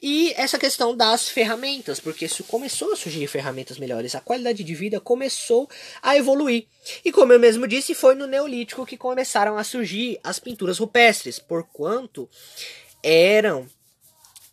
E 0.03 0.33
essa 0.37 0.59
questão 0.59 0.94
das 0.94 1.29
ferramentas, 1.29 1.99
porque 1.99 2.27
isso 2.27 2.44
começou 2.44 2.92
a 2.92 2.96
surgir 2.96 3.27
ferramentas 3.27 3.79
melhores, 3.79 4.14
a 4.14 4.20
qualidade 4.20 4.62
de 4.62 4.75
vida 4.75 5.01
começou 5.01 5.68
a 6.03 6.16
evoluir. 6.16 6.66
E 7.05 7.11
como 7.11 7.33
eu 7.33 7.40
mesmo 7.40 7.66
disse, 7.66 7.94
foi 7.94 8.14
no 8.14 8.27
Neolítico 8.27 8.85
que 8.85 8.96
começaram 8.96 9.57
a 9.57 9.64
surgir 9.64 10.20
as 10.22 10.38
pinturas 10.38 10.79
rupestres, 10.79 11.38
porquanto 11.38 12.29
eram 13.03 13.66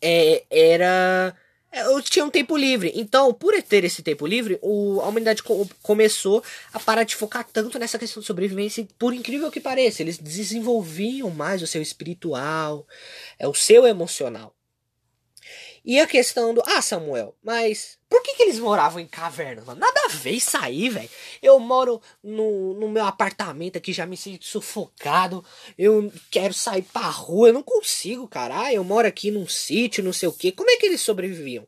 é, 0.00 0.44
era 0.50 1.36
eu 1.74 2.00
tinha 2.02 2.24
um 2.24 2.30
tempo 2.30 2.56
livre. 2.56 2.92
Então, 2.94 3.32
por 3.34 3.60
ter 3.62 3.84
esse 3.84 4.02
tempo 4.02 4.26
livre, 4.26 4.58
o, 4.62 5.00
a 5.00 5.08
humanidade 5.08 5.42
co 5.42 5.68
começou 5.82 6.42
a 6.72 6.80
parar 6.80 7.04
de 7.04 7.16
focar 7.16 7.46
tanto 7.52 7.78
nessa 7.78 7.98
questão 7.98 8.20
de 8.20 8.26
sobrevivência. 8.26 8.80
E, 8.82 8.88
por 8.98 9.12
incrível 9.12 9.50
que 9.50 9.60
pareça, 9.60 10.02
eles 10.02 10.18
desenvolviam 10.18 11.30
mais 11.30 11.62
o 11.62 11.66
seu 11.66 11.82
espiritual, 11.82 12.86
é 13.38 13.48
o 13.48 13.54
seu 13.54 13.86
emocional. 13.86 14.54
E 15.84 16.00
a 16.00 16.06
questão 16.06 16.54
do. 16.54 16.62
Ah, 16.66 16.80
Samuel, 16.80 17.36
mas 17.42 17.98
por 18.08 18.22
que, 18.22 18.34
que 18.34 18.42
eles 18.44 18.58
moravam 18.58 19.00
em 19.00 19.06
cavernas? 19.06 19.66
Nada 19.66 20.00
a 20.06 20.08
ver 20.08 20.30
isso 20.30 20.56
aí, 20.56 20.88
velho. 20.88 21.10
Eu 21.42 21.58
moro 21.60 22.00
no, 22.22 22.72
no 22.74 22.88
meu 22.88 23.04
apartamento 23.04 23.76
aqui, 23.76 23.92
já 23.92 24.06
me 24.06 24.16
sinto 24.16 24.46
sufocado. 24.46 25.44
Eu 25.76 26.10
quero 26.30 26.54
sair 26.54 26.82
pra 26.82 27.02
rua, 27.02 27.48
eu 27.48 27.52
não 27.52 27.62
consigo, 27.62 28.26
cara. 28.26 28.72
eu 28.72 28.82
moro 28.82 29.06
aqui 29.06 29.30
num 29.30 29.46
sítio, 29.46 30.02
não 30.02 30.12
sei 30.12 30.28
o 30.28 30.32
quê. 30.32 30.50
Como 30.52 30.70
é 30.70 30.76
que 30.76 30.86
eles 30.86 31.02
sobreviviam? 31.02 31.66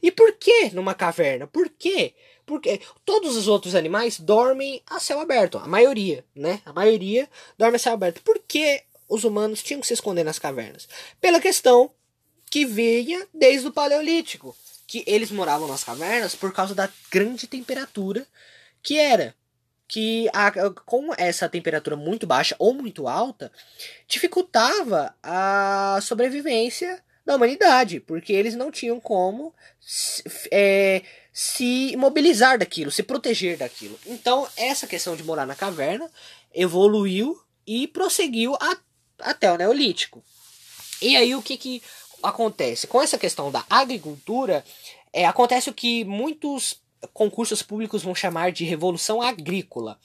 E 0.00 0.12
por 0.12 0.32
que 0.34 0.70
numa 0.72 0.94
caverna? 0.94 1.48
Por 1.48 1.68
quê? 1.68 2.14
Porque 2.46 2.80
todos 3.04 3.36
os 3.36 3.48
outros 3.48 3.74
animais 3.74 4.20
dormem 4.20 4.80
a 4.86 5.00
céu 5.00 5.18
aberto. 5.18 5.58
A 5.58 5.66
maioria, 5.66 6.24
né? 6.34 6.60
A 6.64 6.72
maioria 6.72 7.28
dorme 7.58 7.76
a 7.76 7.78
céu 7.80 7.94
aberto. 7.94 8.22
Por 8.22 8.38
que 8.46 8.84
os 9.08 9.24
humanos 9.24 9.62
tinham 9.62 9.80
que 9.80 9.86
se 9.88 9.94
esconder 9.94 10.24
nas 10.24 10.38
cavernas? 10.38 10.88
Pela 11.20 11.40
questão 11.40 11.90
que 12.50 12.64
vinha 12.64 13.26
desde 13.34 13.68
o 13.68 13.72
Paleolítico, 13.72 14.56
que 14.86 15.02
eles 15.06 15.30
moravam 15.30 15.68
nas 15.68 15.84
cavernas 15.84 16.34
por 16.34 16.52
causa 16.52 16.74
da 16.74 16.88
grande 17.10 17.46
temperatura 17.46 18.26
que 18.82 18.98
era. 18.98 19.34
Que 19.88 20.28
a, 20.32 20.50
com 20.84 21.12
essa 21.16 21.48
temperatura 21.48 21.96
muito 21.96 22.26
baixa 22.26 22.56
ou 22.58 22.74
muito 22.74 23.06
alta, 23.06 23.52
dificultava 24.08 25.14
a 25.22 25.98
sobrevivência 26.02 27.02
da 27.24 27.36
humanidade, 27.36 28.00
porque 28.00 28.32
eles 28.32 28.54
não 28.54 28.70
tinham 28.70 28.98
como 29.00 29.54
é, 30.50 31.02
se 31.32 31.94
mobilizar 31.96 32.58
daquilo, 32.58 32.90
se 32.90 33.02
proteger 33.02 33.58
daquilo. 33.58 33.98
Então, 34.06 34.48
essa 34.56 34.86
questão 34.86 35.14
de 35.14 35.22
morar 35.22 35.46
na 35.46 35.54
caverna 35.54 36.10
evoluiu 36.54 37.40
e 37.66 37.86
prosseguiu 37.88 38.56
a, 38.60 38.76
até 39.20 39.52
o 39.52 39.56
Neolítico. 39.56 40.24
E 41.02 41.16
aí, 41.16 41.34
o 41.34 41.42
que, 41.42 41.56
que 41.56 41.82
acontece? 42.22 42.86
Com 42.86 43.00
essa 43.00 43.18
questão 43.18 43.50
da 43.50 43.64
agricultura, 43.68 44.64
é, 45.12 45.24
acontece 45.26 45.70
o 45.70 45.74
que 45.74 46.04
muitos 46.04 46.80
concursos 47.12 47.62
públicos 47.62 48.02
vão 48.02 48.14
chamar 48.14 48.52
de 48.52 48.64
revolução 48.64 49.22
agrícola. 49.22 49.98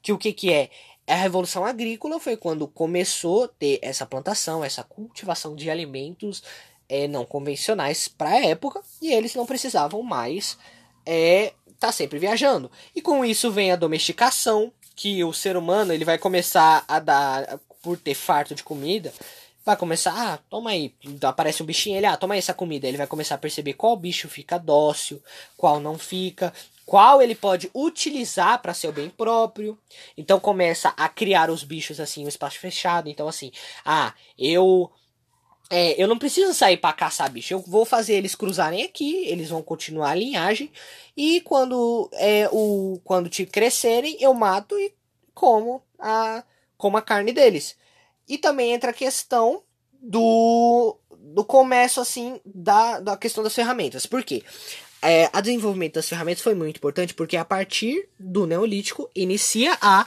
Que 0.00 0.12
o 0.12 0.18
que, 0.18 0.32
que 0.32 0.52
é? 0.52 0.70
A 1.06 1.14
revolução 1.16 1.64
agrícola 1.64 2.20
foi 2.20 2.36
quando 2.36 2.68
começou 2.68 3.44
a 3.44 3.48
ter 3.48 3.78
essa 3.82 4.06
plantação, 4.06 4.64
essa 4.64 4.84
cultivação 4.84 5.56
de 5.56 5.68
alimentos 5.68 6.42
é, 6.88 7.08
não 7.08 7.24
convencionais 7.24 8.06
para 8.06 8.30
a 8.30 8.46
época 8.46 8.82
e 9.00 9.12
eles 9.12 9.34
não 9.34 9.46
precisavam 9.46 10.02
mais 10.02 10.56
é, 11.04 11.52
tá 11.78 11.90
sempre 11.90 12.18
viajando. 12.18 12.70
E 12.94 13.02
com 13.02 13.24
isso 13.24 13.50
vem 13.50 13.72
a 13.72 13.76
domesticação, 13.76 14.72
que 14.94 15.24
o 15.24 15.32
ser 15.32 15.56
humano 15.56 15.92
ele 15.92 16.04
vai 16.04 16.18
começar 16.18 16.84
a 16.86 17.00
dar, 17.00 17.58
por 17.82 17.98
ter 17.98 18.14
farto 18.14 18.54
de 18.54 18.62
comida, 18.62 19.12
vai 19.64 19.76
começar, 19.76 20.12
ah, 20.16 20.38
toma 20.50 20.70
aí, 20.70 20.94
aparece 21.22 21.62
um 21.62 21.66
bichinho, 21.66 21.96
ele, 21.96 22.06
ah, 22.06 22.16
toma 22.16 22.34
aí 22.34 22.38
essa 22.38 22.54
comida, 22.54 22.88
ele 22.88 22.96
vai 22.96 23.06
começar 23.06 23.36
a 23.36 23.38
perceber 23.38 23.74
qual 23.74 23.96
bicho 23.96 24.28
fica 24.28 24.58
dócil, 24.58 25.22
qual 25.56 25.78
não 25.78 25.98
fica, 25.98 26.52
qual 26.84 27.22
ele 27.22 27.34
pode 27.34 27.70
utilizar 27.74 28.60
para 28.60 28.74
seu 28.74 28.92
bem 28.92 29.08
próprio. 29.08 29.78
Então 30.16 30.40
começa 30.40 30.92
a 30.96 31.08
criar 31.08 31.50
os 31.50 31.62
bichos 31.62 32.00
assim, 32.00 32.24
um 32.24 32.28
espaço 32.28 32.58
fechado. 32.58 33.08
Então 33.08 33.28
assim, 33.28 33.52
ah, 33.84 34.12
eu 34.36 34.90
é, 35.70 35.94
eu 36.02 36.06
não 36.06 36.18
preciso 36.18 36.52
sair 36.52 36.76
para 36.76 36.92
caçar 36.92 37.30
bicho. 37.30 37.54
Eu 37.54 37.60
vou 37.60 37.84
fazer 37.84 38.14
eles 38.14 38.34
cruzarem 38.34 38.82
aqui, 38.82 39.26
eles 39.26 39.48
vão 39.48 39.62
continuar 39.62 40.10
a 40.10 40.14
linhagem 40.14 40.70
e 41.16 41.40
quando 41.42 42.10
é 42.12 42.48
o 42.52 43.00
quando 43.04 43.30
te 43.30 43.46
crescerem, 43.46 44.16
eu 44.20 44.34
mato 44.34 44.78
e 44.78 44.92
como 45.32 45.82
a 45.98 46.44
como 46.76 46.96
a 46.96 47.02
carne 47.02 47.32
deles. 47.32 47.76
E 48.28 48.38
também 48.38 48.72
entra 48.72 48.90
a 48.90 48.94
questão 48.94 49.62
do, 50.00 50.98
do 51.10 51.44
comércio, 51.44 52.02
assim, 52.02 52.40
da, 52.44 53.00
da 53.00 53.16
questão 53.16 53.42
das 53.42 53.54
ferramentas. 53.54 54.06
Por 54.06 54.22
quê? 54.22 54.42
É, 55.00 55.28
a 55.32 55.40
desenvolvimento 55.40 55.94
das 55.94 56.08
ferramentas 56.08 56.42
foi 56.42 56.54
muito 56.54 56.76
importante 56.76 57.12
porque 57.12 57.36
a 57.36 57.44
partir 57.44 58.08
do 58.18 58.46
Neolítico 58.46 59.10
inicia 59.14 59.76
a 59.80 60.06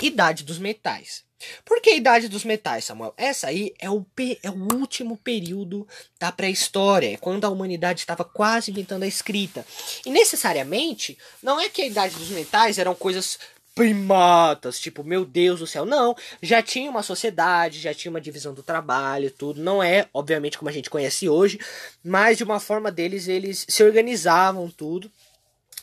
Idade 0.00 0.44
dos 0.44 0.58
Metais. 0.58 1.24
Por 1.64 1.80
que 1.80 1.90
a 1.90 1.96
Idade 1.96 2.28
dos 2.28 2.44
Metais, 2.44 2.84
Samuel? 2.84 3.12
Essa 3.16 3.48
aí 3.48 3.74
é 3.78 3.90
o, 3.90 4.06
é 4.42 4.50
o 4.50 4.74
último 4.74 5.16
período 5.18 5.86
da 6.18 6.32
pré-história, 6.32 7.12
é 7.12 7.16
quando 7.16 7.44
a 7.44 7.50
humanidade 7.50 8.00
estava 8.00 8.24
quase 8.24 8.70
inventando 8.70 9.02
a 9.02 9.06
escrita. 9.06 9.66
E 10.04 10.10
necessariamente, 10.10 11.18
não 11.42 11.60
é 11.60 11.68
que 11.68 11.82
a 11.82 11.86
Idade 11.86 12.14
dos 12.14 12.30
Metais 12.30 12.78
eram 12.78 12.94
coisas 12.94 13.38
primatas, 13.76 14.80
tipo, 14.80 15.04
meu 15.04 15.22
Deus 15.26 15.60
do 15.60 15.66
céu. 15.66 15.84
Não, 15.84 16.16
já 16.40 16.62
tinha 16.62 16.90
uma 16.90 17.02
sociedade, 17.02 17.78
já 17.78 17.92
tinha 17.92 18.10
uma 18.10 18.22
divisão 18.22 18.54
do 18.54 18.62
trabalho, 18.62 19.30
tudo. 19.30 19.62
Não 19.62 19.82
é, 19.82 20.08
obviamente, 20.14 20.56
como 20.56 20.70
a 20.70 20.72
gente 20.72 20.88
conhece 20.88 21.28
hoje, 21.28 21.60
mas 22.02 22.38
de 22.38 22.42
uma 22.42 22.58
forma 22.58 22.90
deles, 22.90 23.28
eles 23.28 23.66
se 23.68 23.84
organizavam 23.84 24.70
tudo. 24.70 25.12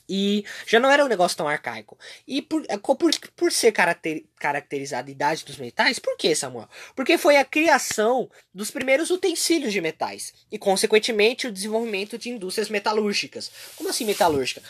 E 0.10 0.44
já 0.68 0.80
não 0.80 0.92
era 0.92 1.06
um 1.06 1.08
negócio 1.08 1.38
tão 1.38 1.48
arcaico. 1.48 1.98
E 2.28 2.42
por, 2.42 2.66
é, 2.68 2.78
por, 2.78 3.12
por 3.36 3.52
ser 3.52 3.72
caracter, 3.72 4.24
caracterizada 4.38 5.10
a 5.10 5.12
idade 5.12 5.46
dos 5.46 5.58
metais, 5.58 5.98
por 5.98 6.18
que, 6.18 6.36
Samuel? 6.36 6.68
Porque 6.96 7.18
foi 7.18 7.38
a 7.38 7.46
criação 7.46 8.30
dos 8.54 8.70
primeiros 8.70 9.12
utensílios 9.12 9.72
de 9.72 9.80
metais. 9.80 10.34
E, 10.52 10.58
consequentemente, 10.58 11.48
o 11.48 11.52
desenvolvimento 11.52 12.18
de 12.18 12.30
indústrias 12.30 12.70
metalúrgicas. 12.70 13.50
Como 13.78 13.90
assim 13.90 14.04
metalúrgica? 14.04 14.62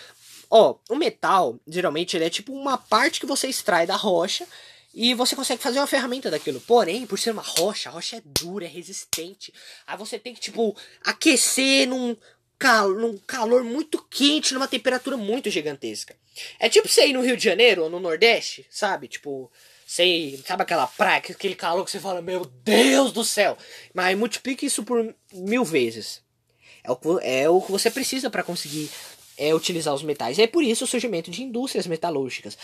Ó, 0.55 0.75
o 0.87 0.95
metal, 0.95 1.59
geralmente, 1.67 2.15
ele 2.15 2.25
é 2.25 2.29
tipo 2.29 2.53
uma 2.53 2.77
parte 2.77 3.19
que 3.19 3.25
você 3.25 3.47
extrai 3.47 3.87
da 3.87 3.95
rocha 3.95 4.47
e 4.93 5.15
você 5.15 5.35
consegue 5.35 5.63
fazer 5.63 5.79
uma 5.79 5.87
ferramenta 5.87 6.29
daquilo. 6.29 6.61
Porém, 6.61 7.07
por 7.07 7.17
ser 7.17 7.31
uma 7.31 7.41
rocha, 7.41 7.89
a 7.89 7.91
rocha 7.91 8.17
é 8.17 8.21
dura, 8.23 8.65
é 8.65 8.67
resistente. 8.67 9.51
Aí 9.87 9.97
você 9.97 10.19
tem 10.19 10.31
que, 10.31 10.39
tipo, 10.39 10.77
aquecer 11.03 11.87
num 11.87 12.15
cal 12.59 12.91
num 12.93 13.17
calor 13.25 13.63
muito 13.63 13.97
quente, 14.11 14.53
numa 14.53 14.67
temperatura 14.67 15.17
muito 15.17 15.49
gigantesca. 15.49 16.15
É 16.59 16.69
tipo 16.69 16.87
você 16.87 17.07
ir 17.07 17.13
no 17.13 17.23
Rio 17.23 17.35
de 17.35 17.43
Janeiro 17.43 17.85
ou 17.85 17.89
no 17.89 17.99
Nordeste, 17.99 18.63
sabe? 18.69 19.07
Tipo, 19.07 19.51
sei, 19.87 20.39
sabe 20.45 20.61
aquela 20.61 20.85
praia, 20.85 21.17
aquele 21.17 21.55
calor 21.55 21.83
que 21.83 21.89
você 21.89 21.99
fala, 21.99 22.21
meu 22.21 22.45
Deus 22.45 23.11
do 23.11 23.25
céu. 23.25 23.57
Mas 23.91 24.15
multiplique 24.15 24.67
isso 24.67 24.83
por 24.83 25.15
mil 25.33 25.65
vezes. 25.65 26.21
É 26.83 26.91
o, 26.91 27.19
é 27.23 27.49
o 27.49 27.59
que 27.59 27.71
você 27.71 27.89
precisa 27.89 28.29
para 28.29 28.43
conseguir 28.43 28.91
é, 29.37 29.53
utilizar 29.53 29.93
os 29.93 30.03
metais. 30.03 30.37
E 30.37 30.43
é 30.43 30.47
por 30.47 30.63
isso 30.63 30.83
o 30.83 30.87
surgimento 30.87 31.31
de 31.31 31.43
indústrias 31.43 31.87
metalúrgicas. 31.87 32.57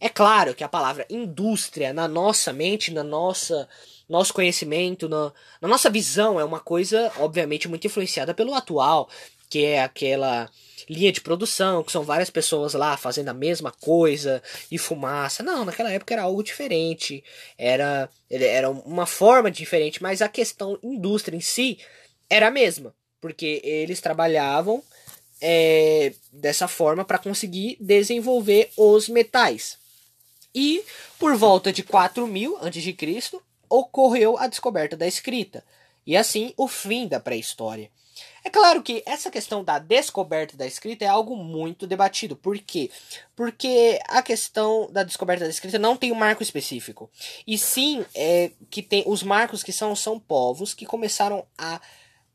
É 0.00 0.08
claro 0.08 0.54
que 0.54 0.64
a 0.64 0.68
palavra 0.68 1.06
indústria, 1.08 1.92
na 1.92 2.06
nossa 2.06 2.52
mente, 2.52 2.92
na 2.92 3.02
nossa 3.02 3.68
nosso 4.08 4.32
conhecimento, 4.32 5.08
na, 5.08 5.32
na 5.60 5.66
nossa 5.66 5.90
visão, 5.90 6.38
é 6.38 6.44
uma 6.44 6.60
coisa, 6.60 7.12
obviamente, 7.18 7.68
muito 7.68 7.86
influenciada 7.86 8.32
pelo 8.32 8.54
atual, 8.54 9.08
que 9.50 9.64
é 9.64 9.82
aquela 9.82 10.48
linha 10.88 11.10
de 11.10 11.20
produção, 11.20 11.82
que 11.82 11.90
são 11.90 12.04
várias 12.04 12.30
pessoas 12.30 12.74
lá 12.74 12.96
fazendo 12.96 13.28
a 13.28 13.34
mesma 13.34 13.72
coisa 13.72 14.42
e 14.70 14.78
fumaça. 14.78 15.42
Não, 15.42 15.64
naquela 15.64 15.90
época 15.90 16.14
era 16.14 16.22
algo 16.22 16.42
diferente, 16.42 17.24
era, 17.58 18.08
era 18.30 18.70
uma 18.70 19.06
forma 19.06 19.50
diferente, 19.50 20.02
mas 20.02 20.22
a 20.22 20.28
questão 20.28 20.78
indústria 20.82 21.36
em 21.36 21.40
si 21.40 21.78
era 22.30 22.48
a 22.48 22.50
mesma, 22.50 22.94
porque 23.20 23.60
eles 23.64 24.00
trabalhavam 24.00 24.82
é, 25.40 26.12
dessa 26.32 26.68
forma 26.68 27.04
para 27.04 27.18
conseguir 27.18 27.76
desenvolver 27.80 28.70
os 28.76 29.08
metais. 29.08 29.78
E 30.54 30.82
por 31.18 31.36
volta 31.36 31.72
de 31.72 31.82
4000 31.82 32.58
a.C., 32.58 33.38
ocorreu 33.68 34.38
a 34.38 34.46
descoberta 34.46 34.96
da 34.96 35.06
escrita, 35.06 35.64
e 36.06 36.16
assim 36.16 36.54
o 36.56 36.68
fim 36.68 37.06
da 37.08 37.20
pré-história. 37.20 37.90
É 38.44 38.48
claro 38.48 38.80
que 38.80 39.02
essa 39.04 39.30
questão 39.30 39.64
da 39.64 39.78
descoberta 39.78 40.56
da 40.56 40.66
escrita 40.66 41.04
é 41.04 41.08
algo 41.08 41.36
muito 41.36 41.86
debatido. 41.86 42.36
Por 42.36 42.56
quê? 42.58 42.90
Porque 43.34 43.98
a 44.06 44.22
questão 44.22 44.88
da 44.90 45.02
descoberta 45.02 45.44
da 45.44 45.50
escrita 45.50 45.80
não 45.80 45.96
tem 45.96 46.12
um 46.12 46.16
marco 46.16 46.44
específico. 46.44 47.10
E 47.44 47.58
sim, 47.58 48.06
é 48.14 48.52
que 48.70 48.82
tem 48.82 49.02
os 49.04 49.22
marcos 49.22 49.64
que 49.64 49.72
são 49.72 49.96
são 49.96 50.18
povos 50.18 50.72
que 50.72 50.86
começaram 50.86 51.44
a 51.58 51.80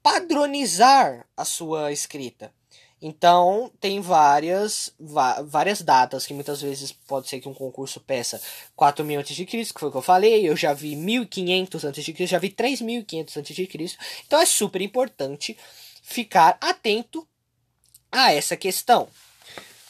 padronizar 0.03 1.25
a 1.35 1.45
sua 1.45 1.91
escrita. 1.93 2.53
Então, 3.01 3.71
tem 3.79 3.99
várias, 3.99 4.93
várias 5.45 5.81
datas 5.81 6.27
que 6.27 6.35
muitas 6.35 6.61
vezes 6.61 6.91
pode 6.91 7.27
ser 7.27 7.39
que 7.39 7.49
um 7.49 7.53
concurso 7.53 7.99
peça 7.99 8.39
4000 8.75 9.19
a.C., 9.21 9.45
que 9.45 9.65
foi 9.73 9.89
o 9.89 9.91
que 9.91 9.97
eu 9.97 10.03
falei, 10.03 10.47
eu 10.47 10.55
já 10.55 10.71
vi 10.71 10.95
1500 10.95 11.83
a.C., 11.85 12.27
já 12.27 12.37
vi 12.37 12.49
3500 12.49 13.37
a.C. 13.37 13.69
Então 14.27 14.39
é 14.39 14.45
super 14.45 14.81
importante 14.81 15.57
ficar 16.03 16.57
atento 16.61 17.27
a 18.11 18.33
essa 18.33 18.55
questão. 18.55 19.07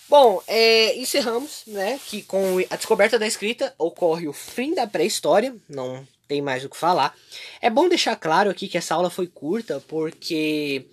Bom, 0.07 0.41
é, 0.47 0.97
encerramos, 0.97 1.63
né, 1.67 1.99
que 2.07 2.21
com 2.21 2.59
a 2.69 2.75
descoberta 2.75 3.19
da 3.19 3.27
escrita 3.27 3.73
ocorre 3.77 4.27
o 4.27 4.33
fim 4.33 4.73
da 4.73 4.87
pré-história, 4.87 5.55
não 5.67 6.05
tem 6.27 6.41
mais 6.41 6.63
o 6.63 6.69
que 6.69 6.77
falar. 6.77 7.13
É 7.61 7.69
bom 7.69 7.89
deixar 7.89 8.15
claro 8.15 8.49
aqui 8.49 8.69
que 8.69 8.77
essa 8.77 8.95
aula 8.95 9.09
foi 9.09 9.27
curta, 9.27 9.83
porque 9.85 10.85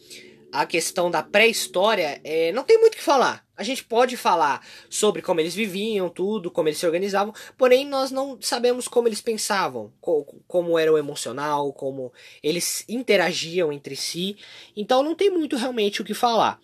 a 0.53 0.67
questão 0.67 1.11
da 1.11 1.23
pré-história, 1.23 2.21
é, 2.25 2.53
não 2.53 2.65
tem 2.65 2.79
muito 2.79 2.95
o 2.95 2.97
que 2.97 3.03
falar. 3.03 3.47
A 3.57 3.63
gente 3.63 3.85
pode 3.85 4.17
falar 4.17 4.65
sobre 4.89 5.21
como 5.21 5.41
eles 5.41 5.55
viviam, 5.55 6.09
tudo, 6.09 6.51
como 6.51 6.69
eles 6.69 6.79
se 6.79 6.87
organizavam, 6.87 7.35
porém 7.57 7.87
nós 7.87 8.11
não 8.11 8.39
sabemos 8.41 8.87
como 8.87 9.09
eles 9.09 9.21
pensavam, 9.21 9.93
co 10.01 10.25
como 10.47 10.79
era 10.79 10.93
o 10.93 10.99
emocional, 10.99 11.73
como 11.73 12.13
eles 12.43 12.85
interagiam 12.89 13.73
entre 13.73 13.97
si. 13.97 14.37
Então 14.77 15.03
não 15.03 15.15
tem 15.15 15.29
muito 15.29 15.57
realmente 15.57 16.01
o 16.01 16.05
que 16.05 16.15
falar. 16.15 16.61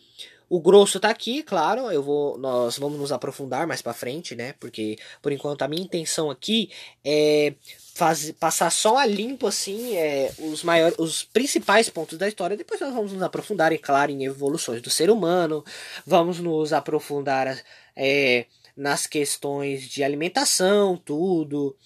O 0.54 0.60
grosso 0.60 1.00
tá 1.00 1.10
aqui, 1.10 1.42
claro, 1.42 1.90
eu 1.90 2.00
vou 2.00 2.38
nós 2.38 2.78
vamos 2.78 2.96
nos 2.96 3.10
aprofundar 3.10 3.66
mais 3.66 3.82
para 3.82 3.92
frente, 3.92 4.36
né? 4.36 4.54
Porque 4.60 4.96
por 5.20 5.32
enquanto 5.32 5.62
a 5.62 5.66
minha 5.66 5.82
intenção 5.82 6.30
aqui 6.30 6.70
é 7.04 7.54
faz, 7.92 8.30
passar 8.38 8.70
só 8.70 8.96
a 8.96 9.04
limpo 9.04 9.48
assim 9.48 9.96
é, 9.96 10.30
os 10.38 10.62
maiores 10.62 10.96
os 10.96 11.24
principais 11.24 11.90
pontos 11.90 12.16
da 12.16 12.28
história 12.28 12.56
depois 12.56 12.80
nós 12.80 12.94
vamos 12.94 13.12
nos 13.12 13.22
aprofundar 13.24 13.72
é 13.72 13.78
claro 13.78 14.12
em 14.12 14.26
evoluções 14.26 14.80
do 14.80 14.90
ser 14.90 15.10
humano 15.10 15.64
vamos 16.06 16.38
nos 16.38 16.72
aprofundar 16.72 17.60
é, 17.96 18.46
nas 18.76 19.08
questões 19.08 19.88
de 19.88 20.04
alimentação 20.04 20.96
tudo 20.96 21.76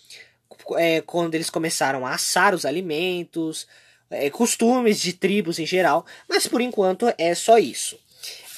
é, 0.77 1.01
quando 1.01 1.35
eles 1.35 1.49
começaram 1.49 2.07
a 2.07 2.13
assar 2.13 2.55
os 2.55 2.67
alimentos 2.67 3.67
é, 4.11 4.29
costumes 4.29 5.01
de 5.01 5.15
tribos 5.15 5.59
em 5.59 5.65
geral 5.65 6.05
mas 6.29 6.47
por 6.47 6.61
enquanto 6.61 7.11
é 7.17 7.35
só 7.35 7.57
isso 7.57 7.99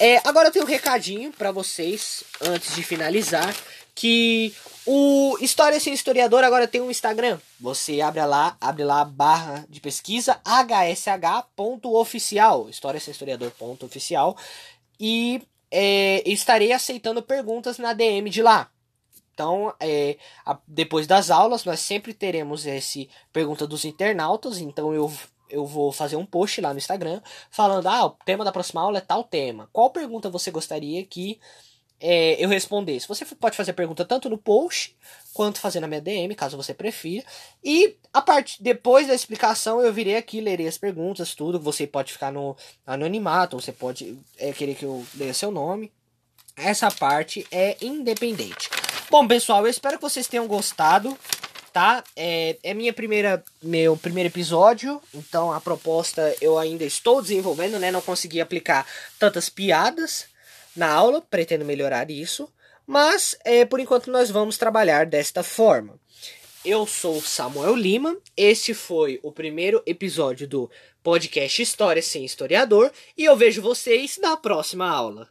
é, 0.00 0.20
agora 0.26 0.48
eu 0.48 0.52
tenho 0.52 0.64
um 0.64 0.68
recadinho 0.68 1.30
para 1.32 1.52
vocês 1.52 2.24
antes 2.40 2.74
de 2.74 2.82
finalizar 2.82 3.54
que 3.94 4.54
o 4.86 5.36
História 5.40 5.78
Sem 5.78 5.92
Historiador 5.92 6.42
agora 6.42 6.66
tem 6.66 6.80
um 6.80 6.90
Instagram. 6.90 7.38
Você 7.60 8.00
abre 8.00 8.24
lá, 8.24 8.56
abre 8.60 8.82
lá 8.82 9.02
a 9.02 9.04
barra 9.04 9.66
de 9.68 9.78
pesquisa 9.78 10.40
hsh.oficial, 11.54 12.68
história 12.70 12.98
sem 12.98 13.12
historiador.oficial 13.12 14.36
e 14.98 15.42
é, 15.70 16.22
estarei 16.28 16.72
aceitando 16.72 17.22
perguntas 17.22 17.76
na 17.78 17.92
DM 17.92 18.30
de 18.30 18.42
lá. 18.42 18.70
Então, 19.34 19.72
é, 19.80 20.16
a, 20.44 20.58
depois 20.66 21.06
das 21.06 21.30
aulas, 21.30 21.64
nós 21.64 21.80
sempre 21.80 22.12
teremos 22.12 22.66
esse 22.66 23.08
pergunta 23.32 23.66
dos 23.66 23.84
internautas. 23.84 24.58
Então, 24.58 24.92
eu, 24.92 25.12
eu 25.50 25.66
vou 25.66 25.92
fazer 25.92 26.16
um 26.16 26.24
post 26.24 26.60
lá 26.60 26.72
no 26.72 26.78
Instagram 26.78 27.20
falando: 27.50 27.86
ah, 27.86 28.06
o 28.06 28.10
tema 28.24 28.44
da 28.44 28.52
próxima 28.52 28.80
aula 28.80 28.98
é 28.98 29.02
tal 29.02 29.24
tema. 29.24 29.68
Qual 29.72 29.90
pergunta 29.90 30.30
você 30.30 30.50
gostaria 30.50 31.04
que 31.04 31.38
é, 32.00 32.42
eu 32.42 32.48
respondesse. 32.48 33.06
Você 33.06 33.26
pode 33.26 33.56
fazer 33.56 33.72
a 33.72 33.74
pergunta 33.74 34.04
tanto 34.06 34.30
no 34.30 34.38
post 34.38 34.96
quanto 35.34 35.60
fazer 35.60 35.80
na 35.80 35.86
minha 35.86 36.00
DM, 36.00 36.34
caso 36.34 36.56
você 36.56 36.72
prefira. 36.72 37.24
E 37.62 37.94
a 38.12 38.22
parte 38.22 38.62
depois 38.62 39.06
da 39.06 39.14
explicação 39.14 39.80
eu 39.80 39.92
virei 39.92 40.16
aqui, 40.16 40.40
lerei 40.40 40.66
as 40.66 40.78
perguntas, 40.78 41.34
tudo. 41.34 41.60
Você 41.60 41.86
pode 41.86 42.12
ficar 42.12 42.32
no 42.32 42.56
anonimato, 42.86 43.60
você 43.60 43.70
pode 43.70 44.18
é, 44.38 44.52
querer 44.52 44.74
que 44.74 44.84
eu 44.84 45.04
leia 45.14 45.34
seu 45.34 45.50
nome. 45.50 45.92
Essa 46.56 46.90
parte 46.90 47.46
é 47.50 47.76
independente. 47.80 48.70
Bom, 49.10 49.26
pessoal, 49.26 49.64
eu 49.64 49.70
espero 49.70 49.96
que 49.96 50.02
vocês 50.02 50.26
tenham 50.26 50.46
gostado, 50.46 51.16
tá? 51.72 52.04
É, 52.16 52.56
é 52.62 52.74
minha 52.74 52.92
primeira, 52.92 53.42
meu 53.62 53.96
primeiro 53.96 54.28
episódio, 54.28 55.00
então 55.14 55.52
a 55.52 55.61
proposta 55.61 56.35
eu 56.40 56.59
ainda 56.59 56.85
estou 56.85 57.22
desenvolvendo, 57.22 57.78
né? 57.78 57.90
Não 57.90 58.00
consegui 58.00 58.40
aplicar 58.40 58.87
tantas 59.18 59.48
piadas, 59.48 60.26
na 60.74 60.90
aula, 60.90 61.20
pretendo 61.20 61.64
melhorar 61.64 62.11
isso, 62.11 62.48
mas 62.87 63.37
é, 63.44 63.64
por 63.64 63.80
enquanto 63.80 64.11
nós 64.11 64.30
vamos 64.30 64.56
trabalhar 64.56 65.06
desta 65.06 65.42
forma. 65.42 65.98
Eu 66.64 66.87
sou 66.87 67.20
Samuel 67.22 67.74
Lima, 67.74 68.16
este 68.37 68.74
foi 68.74 69.18
o 69.22 69.33
primeiro 69.33 69.83
episódio 69.87 70.46
do 70.46 70.70
podcast 71.02 71.62
História 71.62 72.02
Sem 72.02 72.24
Historiador 72.24 72.92
e 73.16 73.24
eu 73.24 73.35
vejo 73.35 73.62
vocês 73.62 74.18
na 74.18 74.37
próxima 74.37 74.88
aula. 74.88 75.28